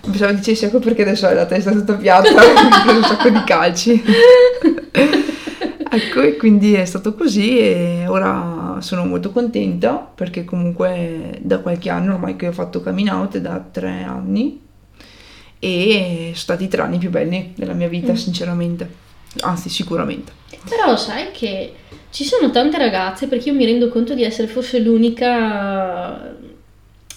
Pensavo 0.00 0.32
dicessi 0.32 0.64
ecco 0.64 0.78
perché 0.78 1.02
adesso 1.02 1.26
hai 1.26 1.34
la 1.34 1.44
testa 1.46 1.70
tutta 1.72 1.94
piatta, 1.94 2.28
ho 2.42 2.82
preso 2.84 2.96
un 2.98 3.04
sacco 3.04 3.28
di 3.28 3.44
calci. 3.44 4.02
ecco, 5.92 6.22
e 6.22 6.36
quindi 6.36 6.74
è 6.74 6.84
stato 6.84 7.14
così 7.14 7.58
e 7.58 8.04
ora 8.08 8.76
sono 8.80 9.04
molto 9.04 9.30
contenta 9.30 9.96
perché 10.14 10.44
comunque 10.44 11.38
da 11.40 11.58
qualche 11.58 11.90
anno 11.90 12.14
ormai 12.14 12.36
che 12.36 12.48
ho 12.48 12.52
fatto 12.52 12.80
coming 12.80 13.08
out, 13.10 13.36
da 13.38 13.62
tre 13.70 14.02
anni, 14.02 14.60
e 15.58 16.20
sono 16.28 16.34
stati 16.34 16.64
i 16.64 16.68
tre 16.68 16.80
anni 16.80 16.96
più 16.96 17.10
belli 17.10 17.52
della 17.54 17.74
mia 17.74 17.88
vita, 17.88 18.12
Mm. 18.12 18.16
sinceramente. 18.16 19.08
Anzi, 19.40 19.68
sicuramente. 19.68 20.32
Però 20.68 20.96
sai 20.96 21.30
che 21.32 21.72
ci 22.10 22.24
sono 22.24 22.50
tante 22.50 22.76
ragazze, 22.78 23.26
perché 23.26 23.50
io 23.50 23.54
mi 23.54 23.64
rendo 23.64 23.88
conto 23.88 24.14
di 24.14 24.24
essere 24.24 24.48
forse 24.48 24.78
l'unica 24.80 26.34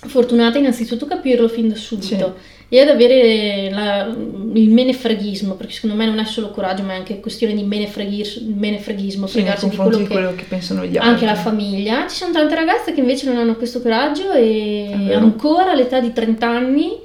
fortunata 0.05 0.57
innanzitutto 0.57 1.05
capirlo 1.05 1.47
fin 1.47 1.69
da 1.69 1.75
subito 1.75 2.35
e 2.67 2.79
ad 2.81 2.89
avere 2.89 3.69
la, 3.71 4.05
il 4.53 4.69
menefreghismo, 4.69 5.53
perché 5.53 5.73
secondo 5.73 5.95
me 5.95 6.05
non 6.05 6.17
è 6.19 6.25
solo 6.25 6.49
coraggio, 6.49 6.83
ma 6.83 6.93
è 6.93 6.95
anche 6.97 7.19
questione 7.19 7.53
di 7.53 7.63
menefreghismo, 7.63 8.55
menefreghismo 8.55 9.27
Sì, 9.27 9.33
fregarsi 9.33 9.69
di 9.69 9.75
quello 9.75 9.97
di 9.97 10.03
che, 10.03 10.09
quello 10.09 10.33
che 10.35 10.43
pensano 10.43 10.83
gli 10.83 10.97
altri. 10.97 11.09
anche 11.09 11.25
la 11.25 11.35
famiglia. 11.35 12.07
Ci 12.07 12.15
sono 12.15 12.33
tante 12.33 12.55
ragazze 12.55 12.93
che 12.93 12.99
invece 12.99 13.27
non 13.27 13.37
hanno 13.37 13.55
questo 13.55 13.81
coraggio 13.81 14.31
e 14.33 15.13
ancora 15.13 15.71
all'età 15.71 15.99
di 15.99 16.11
30 16.11 16.47
anni, 16.47 16.99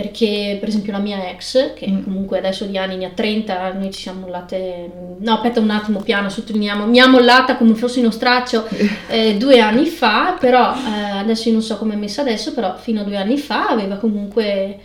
perché 0.00 0.56
per 0.58 0.68
esempio 0.70 0.92
la 0.92 0.98
mia 0.98 1.28
ex, 1.28 1.74
che 1.74 1.86
Mm. 1.90 2.04
comunque 2.04 2.38
adesso 2.38 2.64
di 2.64 2.78
anni 2.78 2.96
ne 2.96 3.04
ha 3.06 3.10
30, 3.10 3.72
noi 3.74 3.90
ci 3.90 4.00
siamo 4.00 4.20
mollate, 4.20 4.90
no 5.18 5.32
aspetta 5.34 5.60
un 5.60 5.68
attimo 5.68 6.00
piano, 6.00 6.30
sottolineiamo, 6.30 6.86
mi 6.86 7.00
ha 7.00 7.06
mollata 7.06 7.56
come 7.56 7.74
fosse 7.74 8.00
uno 8.00 8.10
straccio 8.10 8.66
eh, 9.08 9.36
due 9.36 9.60
anni 9.60 9.84
fa, 9.86 10.36
però 10.40 10.72
eh, 10.72 11.18
adesso 11.18 11.48
io 11.48 11.54
non 11.54 11.62
so 11.62 11.76
come 11.76 11.94
è 11.94 11.96
messa 11.98 12.22
adesso, 12.22 12.54
però 12.54 12.76
fino 12.76 13.02
a 13.02 13.04
due 13.04 13.16
anni 13.16 13.36
fa 13.36 13.66
aveva 13.68 13.96
comunque 13.96 14.78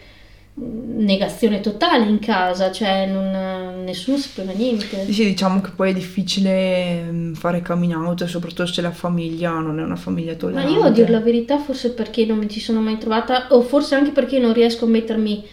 negazione 0.58 1.60
totale 1.60 2.06
in 2.06 2.20
casa, 2.20 2.72
cioè 2.72 3.06
non, 3.08 3.84
nessuno 3.84 4.16
sapeva 4.18 4.54
niente. 4.54 5.12
Sì, 5.12 5.26
diciamo 5.26 5.60
che 5.60 5.72
poi 5.76 5.90
è 5.90 5.94
difficile 5.94 7.02
mm, 7.04 7.34
fare 7.34 7.62
coming 7.62 7.94
out, 7.94 8.24
soprattutto 8.26 8.66
se 8.66 8.82
la 8.82 8.92
famiglia 8.92 9.52
non 9.60 9.80
è 9.80 9.84
una 9.84 9.98
famiglia 9.98 10.32
Ma 10.32 10.38
tollerante. 10.38 10.72
io 10.72 10.82
a 10.84 10.90
dir 10.92 11.10
la 11.10 11.20
verità, 11.20 11.58
forse 11.60 11.92
perché 11.92 12.26
non 12.26 12.38
mi 12.38 12.48
ci 12.50 12.62
sono 12.62 12.80
mai 12.80 12.98
trovata, 12.98 13.48
o 13.50 13.62
forse 13.62 13.96
anche 13.96 14.12
perché 14.12 14.40
non 14.40 14.54
riesco 14.54 14.86
a 14.86 14.88
mettermi 14.88 15.44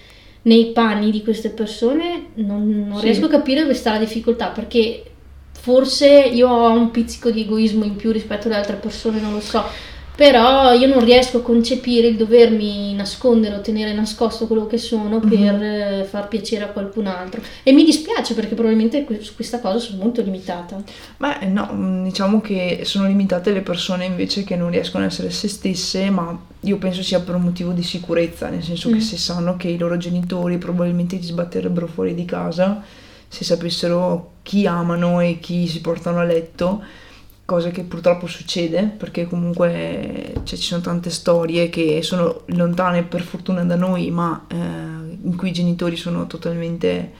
nei 0.42 0.66
panni 0.66 1.10
di 1.10 1.22
queste 1.22 1.50
persone, 1.50 2.26
non, 2.34 2.86
non 2.88 2.98
Sì. 2.98 3.04
riesco 3.06 3.26
a 3.26 3.30
capire 3.30 3.62
dove 3.62 3.74
sta 3.74 3.92
la 3.92 3.98
difficoltà, 3.98 4.48
perché 4.48 5.02
forse 5.52 6.08
io 6.08 6.48
ho 6.48 6.72
un 6.72 6.90
pizzico 6.92 7.30
di 7.30 7.42
egoismo 7.42 7.84
in 7.84 7.96
più 7.96 8.12
rispetto 8.12 8.46
alle 8.46 8.56
altre 8.56 8.76
persone, 8.76 9.20
non 9.20 9.32
lo 9.32 9.40
so. 9.40 9.64
Però 10.22 10.72
io 10.72 10.86
non 10.86 11.04
riesco 11.04 11.38
a 11.38 11.42
concepire 11.42 12.06
il 12.06 12.14
dovermi 12.16 12.94
nascondere 12.94 13.56
o 13.56 13.60
tenere 13.60 13.92
nascosto 13.92 14.46
quello 14.46 14.68
che 14.68 14.78
sono 14.78 15.18
Mhm. 15.18 15.28
per 15.28 15.62
eh, 15.64 16.04
far 16.08 16.28
piacere 16.28 16.62
a 16.62 16.68
qualcun 16.68 17.08
altro. 17.08 17.40
E 17.64 17.72
mi 17.72 17.82
dispiace 17.82 18.32
perché 18.34 18.54
probabilmente 18.54 19.04
su 19.20 19.34
questa 19.34 19.58
cosa 19.58 19.80
sono 19.80 20.00
molto 20.00 20.22
limitata. 20.22 20.80
Beh, 21.16 21.46
no, 21.46 21.68
mm, 21.72 22.04
diciamo 22.04 22.40
che 22.40 22.82
sono 22.84 23.08
limitate 23.08 23.50
le 23.52 23.62
persone 23.62 24.04
invece 24.04 24.44
che 24.44 24.54
non 24.54 24.70
riescono 24.70 25.02
a 25.02 25.08
essere 25.08 25.28
se 25.30 25.48
stesse, 25.48 26.08
ma 26.08 26.38
io 26.60 26.76
penso 26.78 27.02
sia 27.02 27.18
per 27.18 27.34
un 27.34 27.42
motivo 27.42 27.72
di 27.72 27.82
sicurezza, 27.82 28.48
nel 28.48 28.62
senso 28.62 28.90
Mm. 28.90 28.92
che 28.92 29.00
se 29.00 29.16
sanno 29.16 29.56
che 29.56 29.66
i 29.70 29.76
loro 29.76 29.96
genitori 29.96 30.56
probabilmente 30.56 31.18
ti 31.18 31.26
sbatterebbero 31.26 31.88
fuori 31.88 32.14
di 32.14 32.24
casa, 32.24 32.80
se 33.26 33.42
sapessero 33.42 34.34
chi 34.42 34.66
amano 34.68 35.18
e 35.20 35.38
chi 35.40 35.66
si 35.66 35.80
portano 35.80 36.20
a 36.20 36.22
letto, 36.22 36.80
cosa 37.52 37.68
che 37.68 37.82
purtroppo 37.82 38.26
succede, 38.26 38.84
perché 38.84 39.26
comunque 39.26 40.32
cioè, 40.44 40.58
ci 40.58 40.64
sono 40.64 40.80
tante 40.80 41.10
storie 41.10 41.68
che 41.68 42.00
sono 42.02 42.44
lontane 42.46 43.02
per 43.02 43.20
fortuna 43.20 43.62
da 43.62 43.76
noi, 43.76 44.10
ma 44.10 44.46
eh, 44.48 44.56
in 44.56 45.36
cui 45.36 45.50
i 45.50 45.52
genitori 45.52 45.96
sono 45.96 46.26
totalmente 46.26 47.12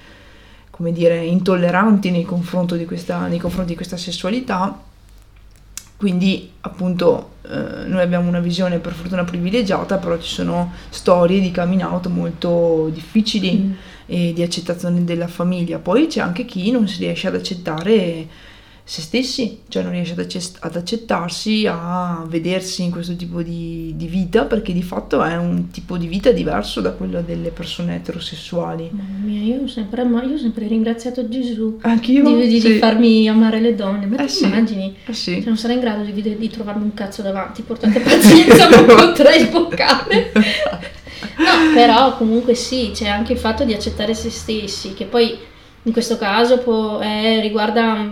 come 0.70 0.90
dire, 0.90 1.22
intolleranti 1.22 2.10
nei 2.10 2.24
confronti 2.24 2.78
di 2.78 2.86
questa, 2.86 3.26
nei 3.26 3.38
confronti 3.38 3.70
di 3.70 3.76
questa 3.76 3.98
sessualità. 3.98 4.82
Quindi, 5.98 6.50
appunto, 6.62 7.34
eh, 7.42 7.84
noi 7.86 8.00
abbiamo 8.00 8.26
una 8.26 8.40
visione 8.40 8.78
per 8.78 8.94
fortuna 8.94 9.24
privilegiata, 9.24 9.98
però 9.98 10.18
ci 10.18 10.32
sono 10.32 10.72
storie 10.88 11.40
di 11.40 11.52
coming 11.52 11.82
out 11.82 12.06
molto 12.06 12.88
difficili 12.90 13.58
Mm. 13.58 13.72
e 14.06 14.32
di 14.32 14.42
accettazione 14.42 15.04
della 15.04 15.28
famiglia. 15.28 15.78
Poi 15.78 16.06
c'è 16.06 16.20
anche 16.20 16.46
chi 16.46 16.70
non 16.70 16.88
si 16.88 16.98
riesce 17.00 17.28
ad 17.28 17.34
accettare 17.34 18.26
se 18.84 19.00
stessi, 19.00 19.60
cioè 19.68 19.82
non 19.84 19.92
riesce 19.92 20.12
ad, 20.12 20.18
acce- 20.18 20.52
ad 20.58 20.74
accettarsi, 20.76 21.66
a 21.70 22.24
vedersi 22.28 22.82
in 22.82 22.90
questo 22.90 23.14
tipo 23.14 23.40
di, 23.40 23.92
di 23.96 24.06
vita, 24.06 24.44
perché 24.44 24.72
di 24.72 24.82
fatto 24.82 25.22
è 25.22 25.36
un 25.36 25.70
tipo 25.70 25.96
di 25.96 26.08
vita 26.08 26.32
diverso 26.32 26.80
da 26.80 26.90
quello 26.92 27.22
delle 27.22 27.50
persone 27.50 27.94
eterosessuali. 27.94 28.90
Mamma 28.92 29.18
mia, 29.24 29.40
io 29.54 29.62
ho 29.62 29.66
sempre, 29.68 30.02
io 30.02 30.36
sempre 30.36 30.66
ringraziato 30.66 31.28
Gesù 31.28 31.78
Anch'io 31.82 32.24
di, 32.24 32.34
di- 32.42 32.48
di 32.48 32.60
sì. 32.60 32.78
farmi 32.78 33.28
amare 33.28 33.60
le 33.60 33.74
donne. 33.74 34.06
Ma 34.06 34.16
Eh 34.16 34.26
ti 34.26 34.32
sì. 34.32 34.44
immagini? 34.44 34.96
Eh 35.06 35.12
sì. 35.14 35.34
Cioè, 35.36 35.44
non 35.46 35.56
sarei 35.56 35.76
in 35.76 35.82
grado 35.82 36.02
di, 36.02 36.36
di 36.36 36.48
trovarmi 36.48 36.82
un 36.82 36.94
cazzo 36.94 37.22
davanti, 37.22 37.62
portate 37.62 38.00
pazienza, 38.00 38.68
non 38.74 38.84
potrei 38.84 39.40
sboccare. 39.46 40.32
No, 41.38 41.72
però 41.74 42.16
comunque 42.16 42.54
sì, 42.54 42.90
c'è 42.92 43.06
anche 43.06 43.32
il 43.32 43.38
fatto 43.38 43.64
di 43.64 43.72
accettare 43.72 44.12
se 44.12 44.28
stessi, 44.28 44.92
che 44.94 45.04
poi 45.04 45.38
in 45.84 45.92
questo 45.92 46.18
caso 46.18 46.58
può- 46.58 47.00
eh, 47.00 47.40
riguarda 47.40 48.10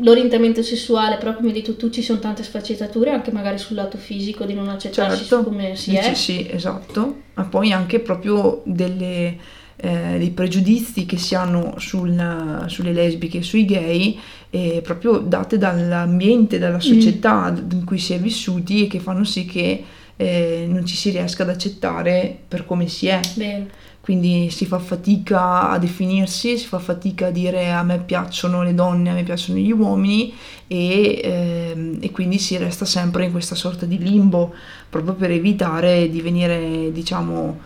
l'orientamento 0.00 0.62
sessuale, 0.62 1.16
però 1.16 1.34
come 1.34 1.48
hai 1.48 1.54
detto 1.54 1.76
tu 1.76 1.90
ci 1.90 2.02
sono 2.02 2.18
tante 2.18 2.42
sfaccettature 2.42 3.10
anche 3.10 3.32
magari 3.32 3.58
sul 3.58 3.76
lato 3.76 3.96
fisico 3.98 4.44
di 4.44 4.54
non 4.54 4.68
accettarsi 4.68 5.18
Certo, 5.24 5.42
come 5.44 5.74
si 5.76 5.90
dici 5.90 6.10
è. 6.10 6.14
sì, 6.14 6.46
esatto, 6.50 7.22
ma 7.34 7.44
poi 7.44 7.72
anche 7.72 8.00
proprio 8.00 8.62
delle, 8.64 9.36
eh, 9.76 10.16
dei 10.18 10.30
pregiudizi 10.30 11.06
che 11.06 11.18
si 11.18 11.34
hanno 11.34 11.74
sul- 11.78 12.64
sulle 12.66 12.92
lesbiche 12.92 13.38
e 13.38 13.42
sui 13.42 13.64
gay, 13.64 14.18
eh, 14.50 14.80
proprio 14.82 15.18
date 15.18 15.58
dall'ambiente, 15.58 16.56
Mm. 16.56 16.60
dalla 16.60 16.80
società 16.80 17.54
in 17.72 17.84
cui 17.84 17.98
si 17.98 18.12
è 18.14 18.18
vissuti 18.18 18.84
e 18.84 18.86
che 18.88 19.00
fanno 19.00 19.24
sì 19.24 19.44
che 19.46 19.84
eh, 20.18 20.64
non 20.66 20.86
ci 20.86 20.96
si 20.96 21.10
riesca 21.10 21.42
ad 21.42 21.50
accettare 21.50 22.38
per 22.48 22.64
come 22.64 22.88
si 22.88 23.06
è. 23.06 23.20
Beh, 23.34 23.66
Quindi 24.06 24.50
si 24.50 24.66
fa 24.66 24.78
fatica 24.78 25.68
a 25.68 25.78
definirsi, 25.78 26.58
si 26.58 26.66
fa 26.68 26.78
fatica 26.78 27.26
a 27.26 27.30
dire 27.30 27.72
a 27.72 27.82
me 27.82 27.98
piacciono 27.98 28.62
le 28.62 28.72
donne, 28.72 29.10
a 29.10 29.14
me 29.14 29.24
piacciono 29.24 29.58
gli 29.58 29.72
uomini 29.72 30.32
e, 30.68 31.20
ehm, 31.24 31.98
e 31.98 32.12
quindi 32.12 32.38
si 32.38 32.56
resta 32.56 32.84
sempre 32.84 33.24
in 33.24 33.32
questa 33.32 33.56
sorta 33.56 33.84
di 33.84 33.98
limbo 33.98 34.54
proprio 34.88 35.14
per 35.14 35.32
evitare 35.32 36.08
di 36.08 36.20
venire, 36.20 36.92
diciamo, 36.92 37.58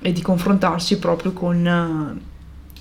e 0.00 0.12
di 0.12 0.22
confrontarsi 0.22 0.98
proprio 0.98 1.34
con 1.34 1.66
eh, 1.66 2.20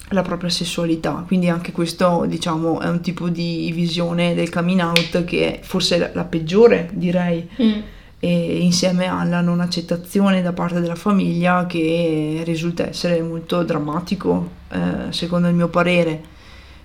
la 0.08 0.22
propria 0.22 0.50
sessualità. 0.50 1.26
Quindi 1.28 1.50
anche 1.50 1.74
questo, 1.74 2.24
diciamo, 2.26 2.80
è 2.80 2.88
un 2.88 3.02
tipo 3.02 3.28
di 3.28 3.74
visione 3.74 4.34
del 4.36 4.50
coming 4.50 4.80
out 4.80 5.26
che 5.26 5.60
è 5.60 5.62
forse 5.62 5.98
la, 5.98 6.12
la 6.14 6.24
peggiore, 6.24 6.90
direi 6.94 7.46
mm. 7.62 7.80
E 8.24 8.60
insieme 8.60 9.08
alla 9.08 9.42
non 9.42 9.62
accettazione 9.62 10.44
da 10.44 10.54
parte 10.54 10.80
della 10.80 10.94
famiglia 10.94 11.66
che 11.66 12.44
risulta 12.46 12.88
essere 12.88 13.20
molto 13.24 13.64
drammatico 13.64 14.48
eh, 14.70 15.12
secondo 15.12 15.48
il 15.48 15.56
mio 15.56 15.70
parere 15.70 16.22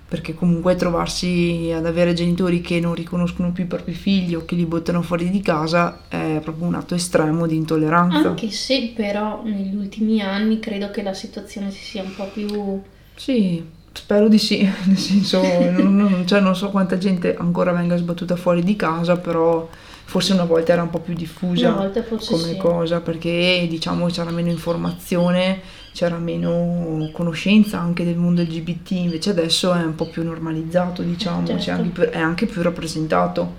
perché 0.07 0.33
comunque 0.33 0.75
trovarsi 0.75 1.71
ad 1.75 1.85
avere 1.85 2.13
genitori 2.13 2.61
che 2.61 2.79
non 2.79 2.95
riconoscono 2.95 3.51
più 3.51 3.65
i 3.65 3.67
propri 3.67 3.93
figli 3.93 4.33
o 4.35 4.45
che 4.45 4.55
li 4.55 4.65
buttano 4.65 5.01
fuori 5.01 5.29
di 5.29 5.41
casa 5.41 6.03
è 6.07 6.39
proprio 6.41 6.65
un 6.65 6.75
atto 6.75 6.95
estremo 6.95 7.45
di 7.45 7.57
intolleranza. 7.57 8.29
Anche 8.29 8.49
se 8.49 8.93
però 8.95 9.41
negli 9.43 9.75
ultimi 9.75 10.21
anni 10.21 10.59
credo 10.59 10.89
che 10.91 11.03
la 11.03 11.13
situazione 11.13 11.71
si 11.71 11.83
sia 11.83 12.03
un 12.03 12.15
po' 12.15 12.29
più... 12.33 12.81
Sì, 13.15 13.61
spero 13.91 14.29
di 14.29 14.37
sì, 14.37 14.61
nel 14.85 14.97
senso 14.97 15.41
non, 15.41 15.97
non- 15.97 16.25
cioè, 16.25 16.39
non 16.39 16.55
so 16.55 16.69
quanta 16.69 16.97
gente 16.97 17.35
ancora 17.35 17.73
venga 17.73 17.97
sbattuta 17.97 18.37
fuori 18.37 18.63
di 18.63 18.77
casa, 18.77 19.17
però 19.17 19.67
forse 20.07 20.31
una 20.31 20.45
volta 20.45 20.71
era 20.71 20.81
un 20.81 20.89
po' 20.89 20.99
più 20.99 21.13
diffusa. 21.13 21.67
Una 21.73 21.91
come 21.91 22.43
sì. 22.43 22.57
cosa 22.57 23.01
perché 23.01 23.67
diciamo 23.69 24.05
c'era 24.07 24.31
meno 24.31 24.49
informazione, 24.49 25.59
c'era 25.91 26.17
meno 26.17 27.09
conoscenza 27.11 27.79
anche 27.79 28.05
del 28.05 28.15
mondo 28.15 28.41
LGBT, 28.41 28.91
invece 28.91 29.31
adesso 29.31 29.73
è 29.73 29.83
un 29.83 29.95
po' 29.95 30.07
più 30.07 30.23
normalizzato, 30.23 31.01
diciamo, 31.01 31.45
Certo. 31.45 31.61
c'è 31.61 31.71
anche 31.71 31.89
più- 31.89 32.03
è 32.03 32.19
anche 32.19 32.45
più 32.45 32.61
rappresentato, 32.61 33.55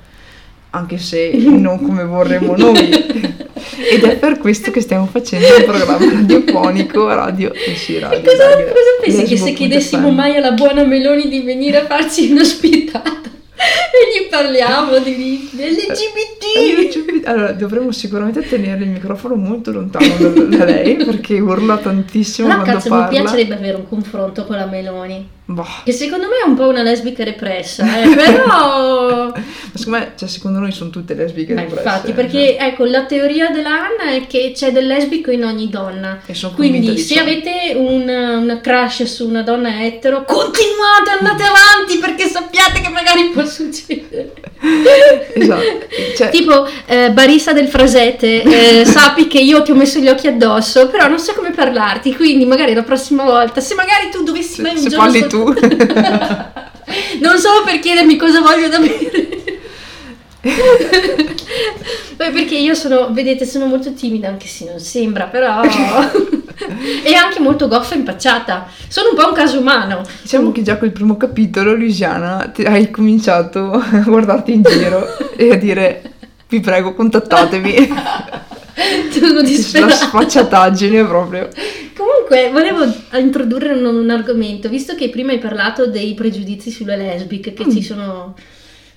anche 0.70 0.96
se 0.96 1.32
non 1.36 1.82
come 1.82 2.04
vorremmo 2.04 2.56
noi. 2.56 2.88
Ed 3.90 4.02
è 4.04 4.16
per 4.16 4.38
questo 4.38 4.70
che 4.70 4.80
stiamo 4.80 5.06
facendo 5.06 5.46
un 5.54 5.64
programma 5.64 6.12
radiofonico, 6.12 7.08
radio 7.08 7.52
e 7.52 7.74
sì, 7.76 7.98
radio. 7.98 8.18
E 8.18 8.22
cosa, 8.22 8.44
dai, 8.54 8.64
cosa 8.64 8.74
pensi 9.02 9.24
che 9.24 9.36
se 9.36 9.52
chiedessimo 9.52 10.10
mai 10.10 10.36
alla 10.36 10.52
buona 10.52 10.82
Meloni 10.84 11.28
di 11.28 11.42
venire 11.42 11.80
a 11.82 11.84
farci 11.84 12.30
un'ospitata 12.30 13.27
e 13.58 14.24
gli 14.24 14.28
parliamo 14.28 14.98
di? 14.98 15.50
LGBT. 15.52 17.26
Allora, 17.26 17.52
dovremmo 17.52 17.92
sicuramente 17.92 18.42
tenere 18.42 18.84
il 18.84 18.90
microfono 18.90 19.34
molto 19.34 19.72
lontano 19.72 20.06
da, 20.16 20.28
da 20.56 20.64
lei 20.64 20.96
perché 20.96 21.38
urla 21.40 21.76
tantissimo 21.78 22.48
Però 22.48 22.60
quando 22.62 22.78
cazzo 22.78 22.94
mi 22.94 23.00
parla. 23.00 23.20
piacerebbe 23.20 23.54
avere 23.54 23.76
un 23.76 23.88
confronto 23.88 24.44
con 24.44 24.56
la 24.56 24.66
Meloni. 24.66 25.28
Boh. 25.50 25.66
Che 25.82 25.92
secondo 25.92 26.26
me 26.26 26.42
è 26.44 26.46
un 26.46 26.54
po' 26.54 26.68
una 26.68 26.82
lesbica 26.82 27.24
repressa, 27.24 28.02
eh, 28.02 28.08
però... 28.14 29.32
Ma 29.32 29.42
secondo 29.72 29.98
me, 29.98 30.12
cioè, 30.14 30.28
secondo 30.28 30.58
noi 30.58 30.72
sono 30.72 30.90
tutte 30.90 31.14
lesbiche 31.14 31.54
Ma 31.54 31.62
depresse, 31.62 31.82
infatti, 31.84 32.10
eh. 32.10 32.12
perché 32.12 32.58
ecco, 32.58 32.84
la 32.84 33.06
teoria 33.06 33.48
della 33.48 33.70
Anna 33.70 34.12
è 34.12 34.26
che 34.26 34.52
c'è 34.54 34.72
del 34.72 34.86
lesbico 34.86 35.30
in 35.30 35.44
ogni 35.44 35.70
donna. 35.70 36.20
Quindi 36.54 36.80
di 36.80 36.98
se 36.98 37.14
ciò. 37.14 37.22
avete 37.22 37.72
una, 37.74 38.36
una 38.36 38.60
crush 38.60 39.04
su 39.04 39.26
una 39.26 39.40
donna 39.40 39.82
etero, 39.86 40.22
continuate, 40.26 41.10
andate 41.18 41.44
avanti 41.44 41.96
perché 41.98 42.28
sappiate 42.28 42.82
che 42.82 42.90
magari 42.90 43.30
può 43.30 43.46
succedere. 43.46 44.34
Esatto. 45.32 45.86
Cioè, 46.16 46.30
Tipo, 46.30 46.66
eh, 46.86 47.10
barista 47.12 47.52
del 47.52 47.68
frasete, 47.68 48.42
eh, 48.42 48.84
sappi 48.86 49.26
che 49.28 49.38
io 49.38 49.62
ti 49.62 49.70
ho 49.70 49.74
messo 49.74 49.98
gli 49.98 50.08
occhi 50.08 50.26
addosso, 50.26 50.88
però 50.88 51.08
non 51.08 51.18
so 51.18 51.32
come 51.34 51.50
parlarti, 51.50 52.14
quindi 52.14 52.44
magari 52.44 52.74
la 52.74 52.82
prossima 52.82 53.24
volta, 53.24 53.60
se 53.60 53.74
magari 53.74 54.10
tu 54.10 54.22
dovessi 54.22 54.62
se, 54.62 54.76
se 54.90 54.96
parli 54.96 55.20
sal- 55.20 55.28
tu. 55.28 55.44
non 57.20 57.38
solo 57.38 57.62
per 57.64 57.78
chiedermi 57.78 58.16
cosa 58.16 58.40
voglio 58.40 58.68
da 58.68 58.78
bere. 58.78 59.37
Beh, 62.16 62.30
perché 62.30 62.56
io 62.56 62.74
sono, 62.74 63.12
vedete, 63.12 63.44
sono 63.44 63.66
molto 63.66 63.92
timida, 63.92 64.28
anche 64.28 64.46
se 64.46 64.64
non 64.64 64.80
sembra, 64.80 65.26
però... 65.26 65.60
e 67.04 67.14
anche 67.14 67.38
molto 67.38 67.68
goffa 67.68 67.94
e 67.94 67.98
impacciata. 67.98 68.66
Sono 68.88 69.10
un 69.10 69.16
po' 69.16 69.28
un 69.28 69.34
caso 69.34 69.58
umano. 69.60 70.02
Diciamo 70.22 70.50
che 70.50 70.62
già 70.62 70.76
col 70.76 70.90
primo 70.90 71.16
capitolo, 71.16 71.74
Luciana, 71.74 72.52
hai 72.64 72.90
cominciato 72.90 73.70
a 73.72 74.02
guardarti 74.04 74.52
in 74.52 74.62
giro 74.62 75.06
e 75.36 75.52
a 75.52 75.56
dire 75.56 76.02
vi 76.48 76.60
prego 76.60 76.94
contattatemi. 76.94 77.88
Sono 79.10 79.34
La 79.34 79.42
disperata. 79.42 79.92
sfacciataggine 79.94 81.04
proprio. 81.04 81.48
Comunque, 81.96 82.50
volevo 82.52 82.84
introdurre 83.18 83.72
un, 83.72 83.84
un 83.84 84.10
argomento, 84.10 84.68
visto 84.68 84.94
che 84.94 85.08
prima 85.10 85.32
hai 85.32 85.38
parlato 85.38 85.86
dei 85.86 86.14
pregiudizi 86.14 86.70
sulle 86.70 86.96
lesbiche, 86.96 87.52
che 87.52 87.64
Mm. 87.66 87.70
ci 87.70 87.82
sono 87.82 88.34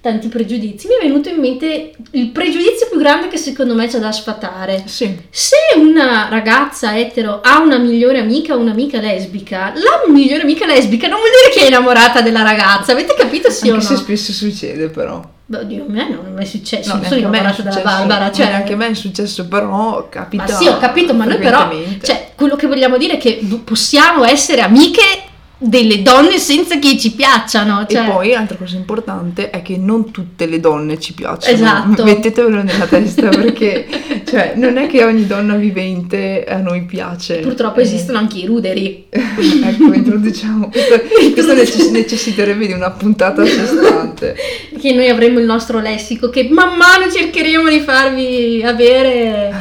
tanti 0.01 0.29
pregiudizi, 0.29 0.87
mi 0.87 0.95
è 0.95 1.07
venuto 1.07 1.29
in 1.29 1.37
mente 1.37 1.91
il 2.11 2.29
pregiudizio 2.29 2.87
più 2.89 2.97
grande 2.97 3.27
che 3.27 3.37
secondo 3.37 3.75
me 3.75 3.87
c'è 3.87 3.99
da 3.99 4.11
sfatare. 4.11 4.83
Sì. 4.87 5.15
Se 5.29 5.55
una 5.77 6.27
ragazza 6.27 6.97
etero 6.97 7.39
ha 7.41 7.59
una 7.59 7.77
migliore 7.77 8.19
amica 8.19 8.55
o 8.55 8.57
un'amica 8.57 8.99
lesbica, 8.99 9.71
la 9.75 10.11
migliore 10.11 10.41
amica 10.41 10.65
lesbica 10.65 11.07
non 11.07 11.19
vuol 11.19 11.29
dire 11.29 11.53
che 11.53 11.65
è 11.65 11.67
innamorata 11.67 12.21
della 12.21 12.41
ragazza, 12.41 12.93
avete 12.93 13.13
capito 13.15 13.51
sì 13.51 13.69
Anche 13.69 13.79
o 13.79 13.87
se 13.87 13.93
no? 13.93 13.99
spesso 13.99 14.33
succede 14.33 14.89
però. 14.89 15.21
Beh, 15.45 15.57
oddio, 15.59 15.85
a 15.85 15.91
me 15.91 16.09
non 16.09 16.39
è 16.39 16.45
successo, 16.45 16.93
No, 16.93 16.95
non 16.95 17.05
sono 17.05 17.19
innamorata 17.19 17.61
della 17.61 17.81
Barbara, 17.81 18.31
cioè... 18.31 18.47
neanche 18.47 18.73
a 18.73 18.75
me 18.77 18.87
è 18.87 18.93
successo, 18.95 19.45
però 19.47 20.07
capita. 20.09 20.43
Ma 20.43 20.49
sì, 20.49 20.67
ho 20.67 20.79
capito, 20.79 21.13
ma 21.13 21.25
noi 21.25 21.37
però, 21.37 21.69
cioè, 22.01 22.31
quello 22.35 22.55
che 22.55 22.65
vogliamo 22.65 22.97
dire 22.97 23.15
è 23.15 23.17
che 23.17 23.41
possiamo 23.63 24.23
essere 24.23 24.61
amiche 24.61 25.29
delle 25.63 26.01
donne 26.01 26.39
senza 26.39 26.79
che 26.79 26.97
ci 26.97 27.11
piacciono, 27.11 27.85
cioè, 27.87 28.01
E 28.01 28.09
poi 28.09 28.31
l'altra 28.31 28.57
cosa 28.57 28.75
importante 28.77 29.51
è 29.51 29.61
che 29.61 29.77
non 29.77 30.09
tutte 30.09 30.47
le 30.47 30.59
donne 30.59 30.99
ci 30.99 31.13
piacciono. 31.13 31.53
Esatto. 31.53 32.01
Mettetevelo 32.03 32.63
nella 32.63 32.87
testa 32.87 33.29
perché 33.29 33.87
cioè, 34.25 34.53
non 34.55 34.77
è 34.77 34.87
che 34.87 35.03
ogni 35.03 35.27
donna 35.27 35.55
vivente 35.55 36.45
a 36.47 36.57
noi 36.57 36.85
piace. 36.85 37.37
purtroppo 37.41 37.79
Eh, 37.79 37.83
esistono 37.83 38.17
anche 38.17 38.39
i 38.39 38.45
ruderi. 38.47 39.05
ecco, 39.11 39.93
introduciamo. 39.93 40.69
Questo, 40.69 40.99
questo 41.31 41.53
necess- 41.53 41.89
necessiterebbe 41.91 42.65
di 42.65 42.73
una 42.73 42.89
puntata 42.89 43.43
a 43.43 43.45
sé 43.45 43.65
stante. 43.67 44.35
che 44.79 44.93
noi 44.93 45.09
avremo 45.09 45.37
il 45.37 45.45
nostro 45.45 45.79
lessico 45.79 46.29
che 46.29 46.47
man 46.49 46.75
mano 46.75 47.11
cercheremo 47.11 47.69
di 47.69 47.79
farvi 47.81 48.63
avere, 48.65 49.53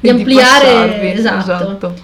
di 0.00 0.08
E 0.08 0.10
ampliare, 0.10 0.66
passarvi, 0.66 1.10
esatto. 1.10 1.94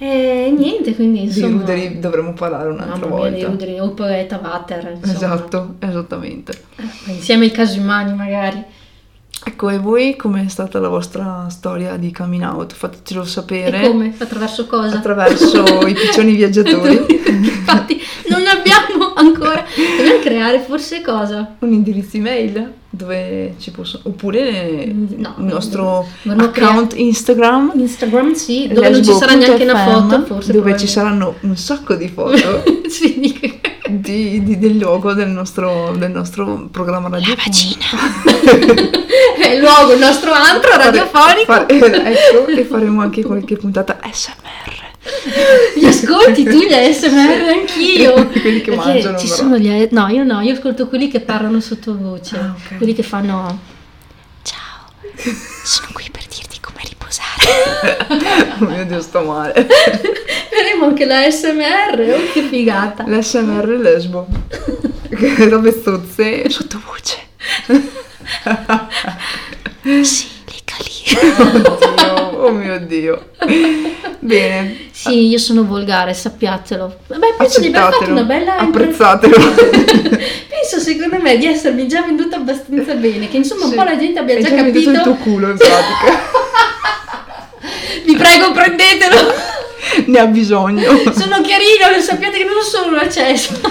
E 0.00 0.54
niente, 0.56 0.94
quindi 0.94 1.20
Di 1.20 1.24
insomma... 1.26 1.58
ruderi 1.58 1.98
dovremo 1.98 2.32
parlare 2.32 2.68
un'altra 2.68 3.06
mia, 3.06 3.16
volta. 3.16 3.46
ruderi, 3.46 3.80
o 3.80 3.90
poeta 3.90 4.38
Vater, 4.38 4.92
insomma. 4.94 5.12
Esatto, 5.12 5.74
esattamente. 5.80 6.52
Eh, 6.76 7.12
Insieme 7.12 7.46
ai 7.46 7.50
casi 7.50 7.78
umani 7.80 8.14
magari. 8.14 8.62
Ecco, 9.44 9.70
e 9.70 9.78
voi 9.78 10.16
com'è 10.16 10.46
stata 10.48 10.78
la 10.80 10.88
vostra 10.88 11.46
storia 11.48 11.96
di 11.96 12.12
coming 12.12 12.42
out? 12.42 12.72
Fatecelo 12.74 13.24
sapere 13.24 13.82
E 13.82 13.88
come? 13.88 14.14
Attraverso 14.18 14.66
cosa? 14.66 14.96
attraverso 14.96 15.62
i 15.86 15.94
piccioni 15.94 16.34
viaggiatori. 16.36 16.94
Infatti 17.28 18.00
non 18.28 18.42
ne 18.42 18.50
abbiamo 18.50 19.14
ancora. 19.14 19.64
Dobbiamo 19.96 20.17
creare 20.28 20.60
forse 20.60 21.00
cosa? 21.00 21.56
un 21.60 21.72
indirizzo 21.72 22.16
email 22.16 22.72
dove 22.90 23.54
ci 23.58 23.70
possono 23.70 24.02
oppure 24.06 24.86
no, 24.86 25.34
il 25.38 25.44
nostro 25.44 26.06
account 26.36 26.94
Instagram. 26.96 27.72
Instagram 27.76 28.32
sì, 28.32 28.68
dove 28.72 28.88
non 28.88 29.04
ci 29.04 29.12
sarà 29.12 29.34
neanche 29.34 29.62
una 29.64 29.76
foto 29.76 30.24
forse. 30.24 30.52
dove 30.52 30.76
ci 30.76 30.86
saranno 30.86 31.34
un 31.40 31.56
sacco 31.56 31.94
di 31.94 32.08
foto. 32.08 32.76
Sì, 32.88 33.20
di- 33.90 34.42
di- 34.42 34.58
del 34.58 34.78
logo 34.78 35.12
del 35.12 35.28
nostro, 35.28 35.94
del 35.94 36.10
nostro 36.10 36.68
programma 36.70 37.10
radio 37.10 37.34
È 39.38 39.48
il 39.48 39.60
luogo, 39.60 39.92
il 39.92 39.98
nostro 39.98 40.32
antro 40.32 40.74
radiofonico. 40.74 41.68
ecco 41.68 42.46
e 42.46 42.64
faremo 42.68 43.02
anche 43.02 43.22
qualche 43.22 43.56
puntata 43.56 43.98
SMR 44.10 44.87
Li 45.76 45.86
ascolti 45.86 46.44
tu 46.44 46.58
gli 46.60 46.72
ASMR 46.72 47.48
anch'io. 47.58 48.26
Quelli 48.40 48.60
che 48.60 48.70
Perché 48.70 48.76
mangiano, 48.76 49.18
Ci 49.18 49.26
sono 49.28 49.56
gli 49.58 49.88
No, 49.90 50.08
io 50.08 50.24
no, 50.24 50.40
io 50.40 50.52
ascolto 50.52 50.88
quelli 50.88 51.08
che 51.08 51.20
parlano 51.20 51.60
sottovoce. 51.60 52.36
Ah, 52.36 52.54
ok. 52.56 52.76
Quelli 52.76 52.94
che 52.94 53.02
fanno. 53.02 53.58
Ciao, 54.42 54.90
sono 55.64 55.88
qui 55.92 56.08
per 56.10 56.24
dirti 56.26 56.58
come 56.60 56.78
riposare. 56.88 57.26
oh 58.60 58.64
mio 58.64 58.84
dio 58.84 59.00
sto 59.00 59.22
male 59.22 59.66
Faremo 60.50 60.86
anche 60.86 61.04
la 61.04 61.20
ASMR, 61.24 62.14
oh 62.14 62.32
che 62.32 62.42
figata. 62.42 63.04
l'SMR 63.06 63.66
lesbo 63.68 64.26
che 65.08 65.48
robe 65.48 65.70
stuzze 65.72 66.48
sottovoce 66.50 67.16
Sì, 70.02 70.26
licca 70.46 70.74
lì. 70.80 71.62
Oddio, 71.64 72.17
oh 72.38 72.50
mio 72.50 72.78
dio. 72.80 73.30
Bene, 74.20 74.76
Sì, 74.90 75.28
io 75.28 75.38
sono 75.38 75.64
volgare, 75.64 76.12
sappiatelo. 76.14 76.96
Beh, 77.06 77.16
penso 77.36 77.60
di 77.60 77.68
aver 77.68 77.92
fatto 77.92 78.10
una 78.10 78.22
bella 78.22 78.56
apprezzatelo. 78.58 79.36
Penso 80.58 80.80
secondo 80.80 81.18
me 81.22 81.38
di 81.38 81.46
essermi 81.46 81.86
già 81.86 82.02
venduta 82.02 82.36
abbastanza 82.36 82.94
bene, 82.94 83.28
che 83.28 83.36
insomma 83.38 83.64
un 83.64 83.70
Sì. 83.70 83.76
po' 83.76 83.84
la 83.84 83.96
gente 83.96 84.18
abbia 84.18 84.34
Hai 84.36 84.42
già 84.42 84.50
venduto 84.50 84.72
capito. 84.72 84.90
il 84.90 85.02
tuo 85.02 85.14
culo 85.14 85.50
in 85.50 85.56
pratica. 85.56 86.18
Vi 88.04 88.16
prego, 88.16 88.52
prendetelo. 88.52 89.16
ne 90.06 90.18
ha 90.18 90.26
bisogno. 90.26 90.90
sono 91.14 91.40
chiarino, 91.42 91.90
lo 91.94 92.00
sappiate 92.00 92.38
che 92.38 92.44
non 92.44 92.62
sono 92.62 92.88
una 92.92 93.08
cesta. 93.08 93.70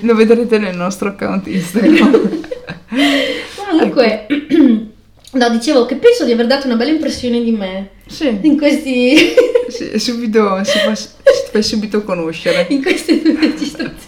Lo 0.00 0.14
vedrete 0.14 0.58
nel 0.58 0.76
nostro 0.76 1.08
account 1.08 1.46
Instagram. 1.46 2.40
Comunque, 3.68 4.26
no, 5.32 5.50
dicevo 5.50 5.86
che 5.86 5.96
penso 5.96 6.24
di 6.24 6.32
aver 6.32 6.46
dato 6.46 6.66
una 6.66 6.76
bella 6.76 6.90
impressione 6.90 7.42
di 7.42 7.52
me 7.52 7.90
sì, 8.06 8.38
in 8.42 8.56
questi 8.56 9.16
sì, 9.68 9.98
subito 9.98 10.62
si 10.64 10.78
fa, 10.78 10.94
si 10.94 11.08
fa 11.50 11.62
subito 11.62 12.02
conoscere. 12.02 12.66
in 12.72 12.82
queste 12.82 13.20
due 13.20 13.38
registrazioni. 13.38 14.07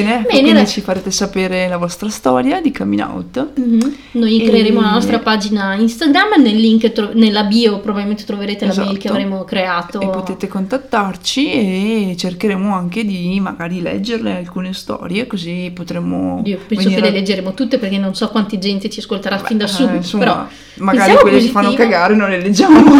Bene, 0.00 0.24
Bene, 0.30 0.66
ci 0.66 0.80
farete 0.80 1.10
sapere 1.10 1.68
la 1.68 1.76
vostra 1.76 2.08
storia 2.08 2.60
di 2.60 2.72
coming 2.72 3.00
out. 3.06 3.48
Mhm. 3.54 3.94
Noi 4.12 4.42
E- 4.42 4.48
creeremo 4.48 4.80
la 4.80 4.90
nostra 4.92 5.18
pagina 5.18 5.74
Instagram, 5.74 6.40
nel 6.42 6.56
link 6.56 6.92
tro- 6.92 7.10
nella 7.12 7.42
bio 7.44 7.78
probabilmente 7.80 8.24
troverete 8.24 8.64
la 8.64 8.72
mail 8.74 8.82
Esatto. 8.88 8.98
che 9.00 9.08
avremo 9.08 9.44
creato. 9.44 10.00
E 10.00 10.06
potete 10.08 10.48
contattarci 10.48 11.50
e 11.52 12.14
cercheremo 12.16 12.74
anche 12.74 13.04
di 13.04 13.38
magari 13.40 13.82
leggerle 13.82 14.36
alcune 14.36 14.72
storie 14.72 15.26
così 15.26 15.70
potremo 15.74 16.40
Io 16.46 16.58
penso 16.66 16.84
venire 16.88 17.00
che 17.02 17.10
le 17.10 17.18
leggeremo 17.18 17.52
tutte 17.54 17.78
perché 17.78 17.98
non 17.98 18.14
so 18.14 18.28
quanti 18.28 18.58
gente 18.58 18.88
ci 18.88 19.00
ascolterà 19.00 19.38
fin 19.38 19.58
da 19.58 19.64
Beh, 19.64 19.70
subito, 19.70 19.92
eh, 19.92 19.96
insomma, 19.96 20.24
però 20.24 20.46
magari 20.76 21.14
quelle 21.16 21.38
che 21.40 21.48
fanno 21.48 21.74
cagare 21.74 22.14
non 22.14 22.30
le 22.30 22.40
leggiamo. 22.40 22.80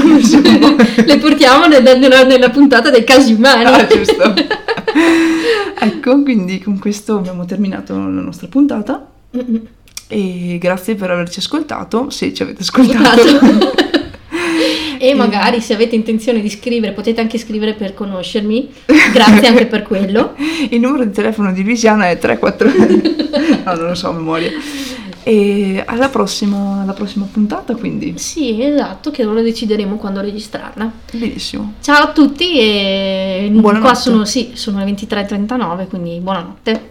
le 1.07 1.19
portiamo 1.19 1.67
nella, 1.67 1.95
nella- 1.95 2.25
nella 2.25 2.51
puntata 2.51 2.91
dei 2.91 3.05
casi 3.05 3.33
umani. 3.33 3.65
Ah, 3.65 3.87
giusto. 3.87 4.35
ecco, 5.79 6.23
quindi 6.23 6.61
con 6.61 6.79
questo 6.79 7.17
abbiamo 7.17 7.45
terminato 7.45 7.95
la 7.95 8.21
nostra 8.21 8.49
puntata 8.49 9.07
Mm-mm. 9.37 9.67
e 10.09 10.59
grazie 10.61 10.95
per 10.95 11.11
averci 11.11 11.39
ascoltato, 11.39 12.11
se 12.11 12.33
ci 12.33 12.43
avete 12.43 12.63
ascoltato. 12.63 13.81
E 15.03 15.15
magari 15.15 15.61
se 15.61 15.75
avete 15.75 15.97
intenzione 15.97 16.41
di 16.41 16.49
scrivere 16.49 16.93
potete 16.93 17.21
anche 17.21 17.37
scrivere 17.37 17.75
per 17.75 17.93
conoscermi 17.93 18.71
grazie 19.13 19.49
anche 19.49 19.67
per 19.67 19.83
quello 19.83 20.37
Il 20.71 20.79
numero 20.79 21.05
di 21.05 21.11
telefono 21.11 21.53
di 21.53 21.65
Luciana 21.65 22.09
è 22.09 22.19
34 22.19 22.71
No, 23.65 23.75
non 23.75 23.87
lo 23.89 23.95
so 23.95 24.11
a 24.11 24.13
memoria. 24.13 24.51
E 25.25 25.83
alla 25.87 26.09
prossima, 26.09 26.83
alla 26.83 26.93
prossima 26.93 27.27
puntata, 27.31 27.75
quindi. 27.77 28.15
sì 28.17 28.63
esatto 28.63 29.11
che 29.11 29.25
ora 29.25 29.41
decideremo 29.43 29.97
quando 29.97 30.21
registrarla 30.21 30.91
Benissimo. 31.13 31.75
ciao 31.81 32.05
a 32.09 32.13
tutti 32.13 32.59
e 32.59 33.49
Buonanotte. 33.53 33.81
qua 33.81 33.95
sono, 33.95 34.25
sì, 34.25 34.51
sono 34.55 34.79
le 34.85 34.91
23.39 34.91 35.87
quindi 35.89 36.19
buonanotte 36.21 36.91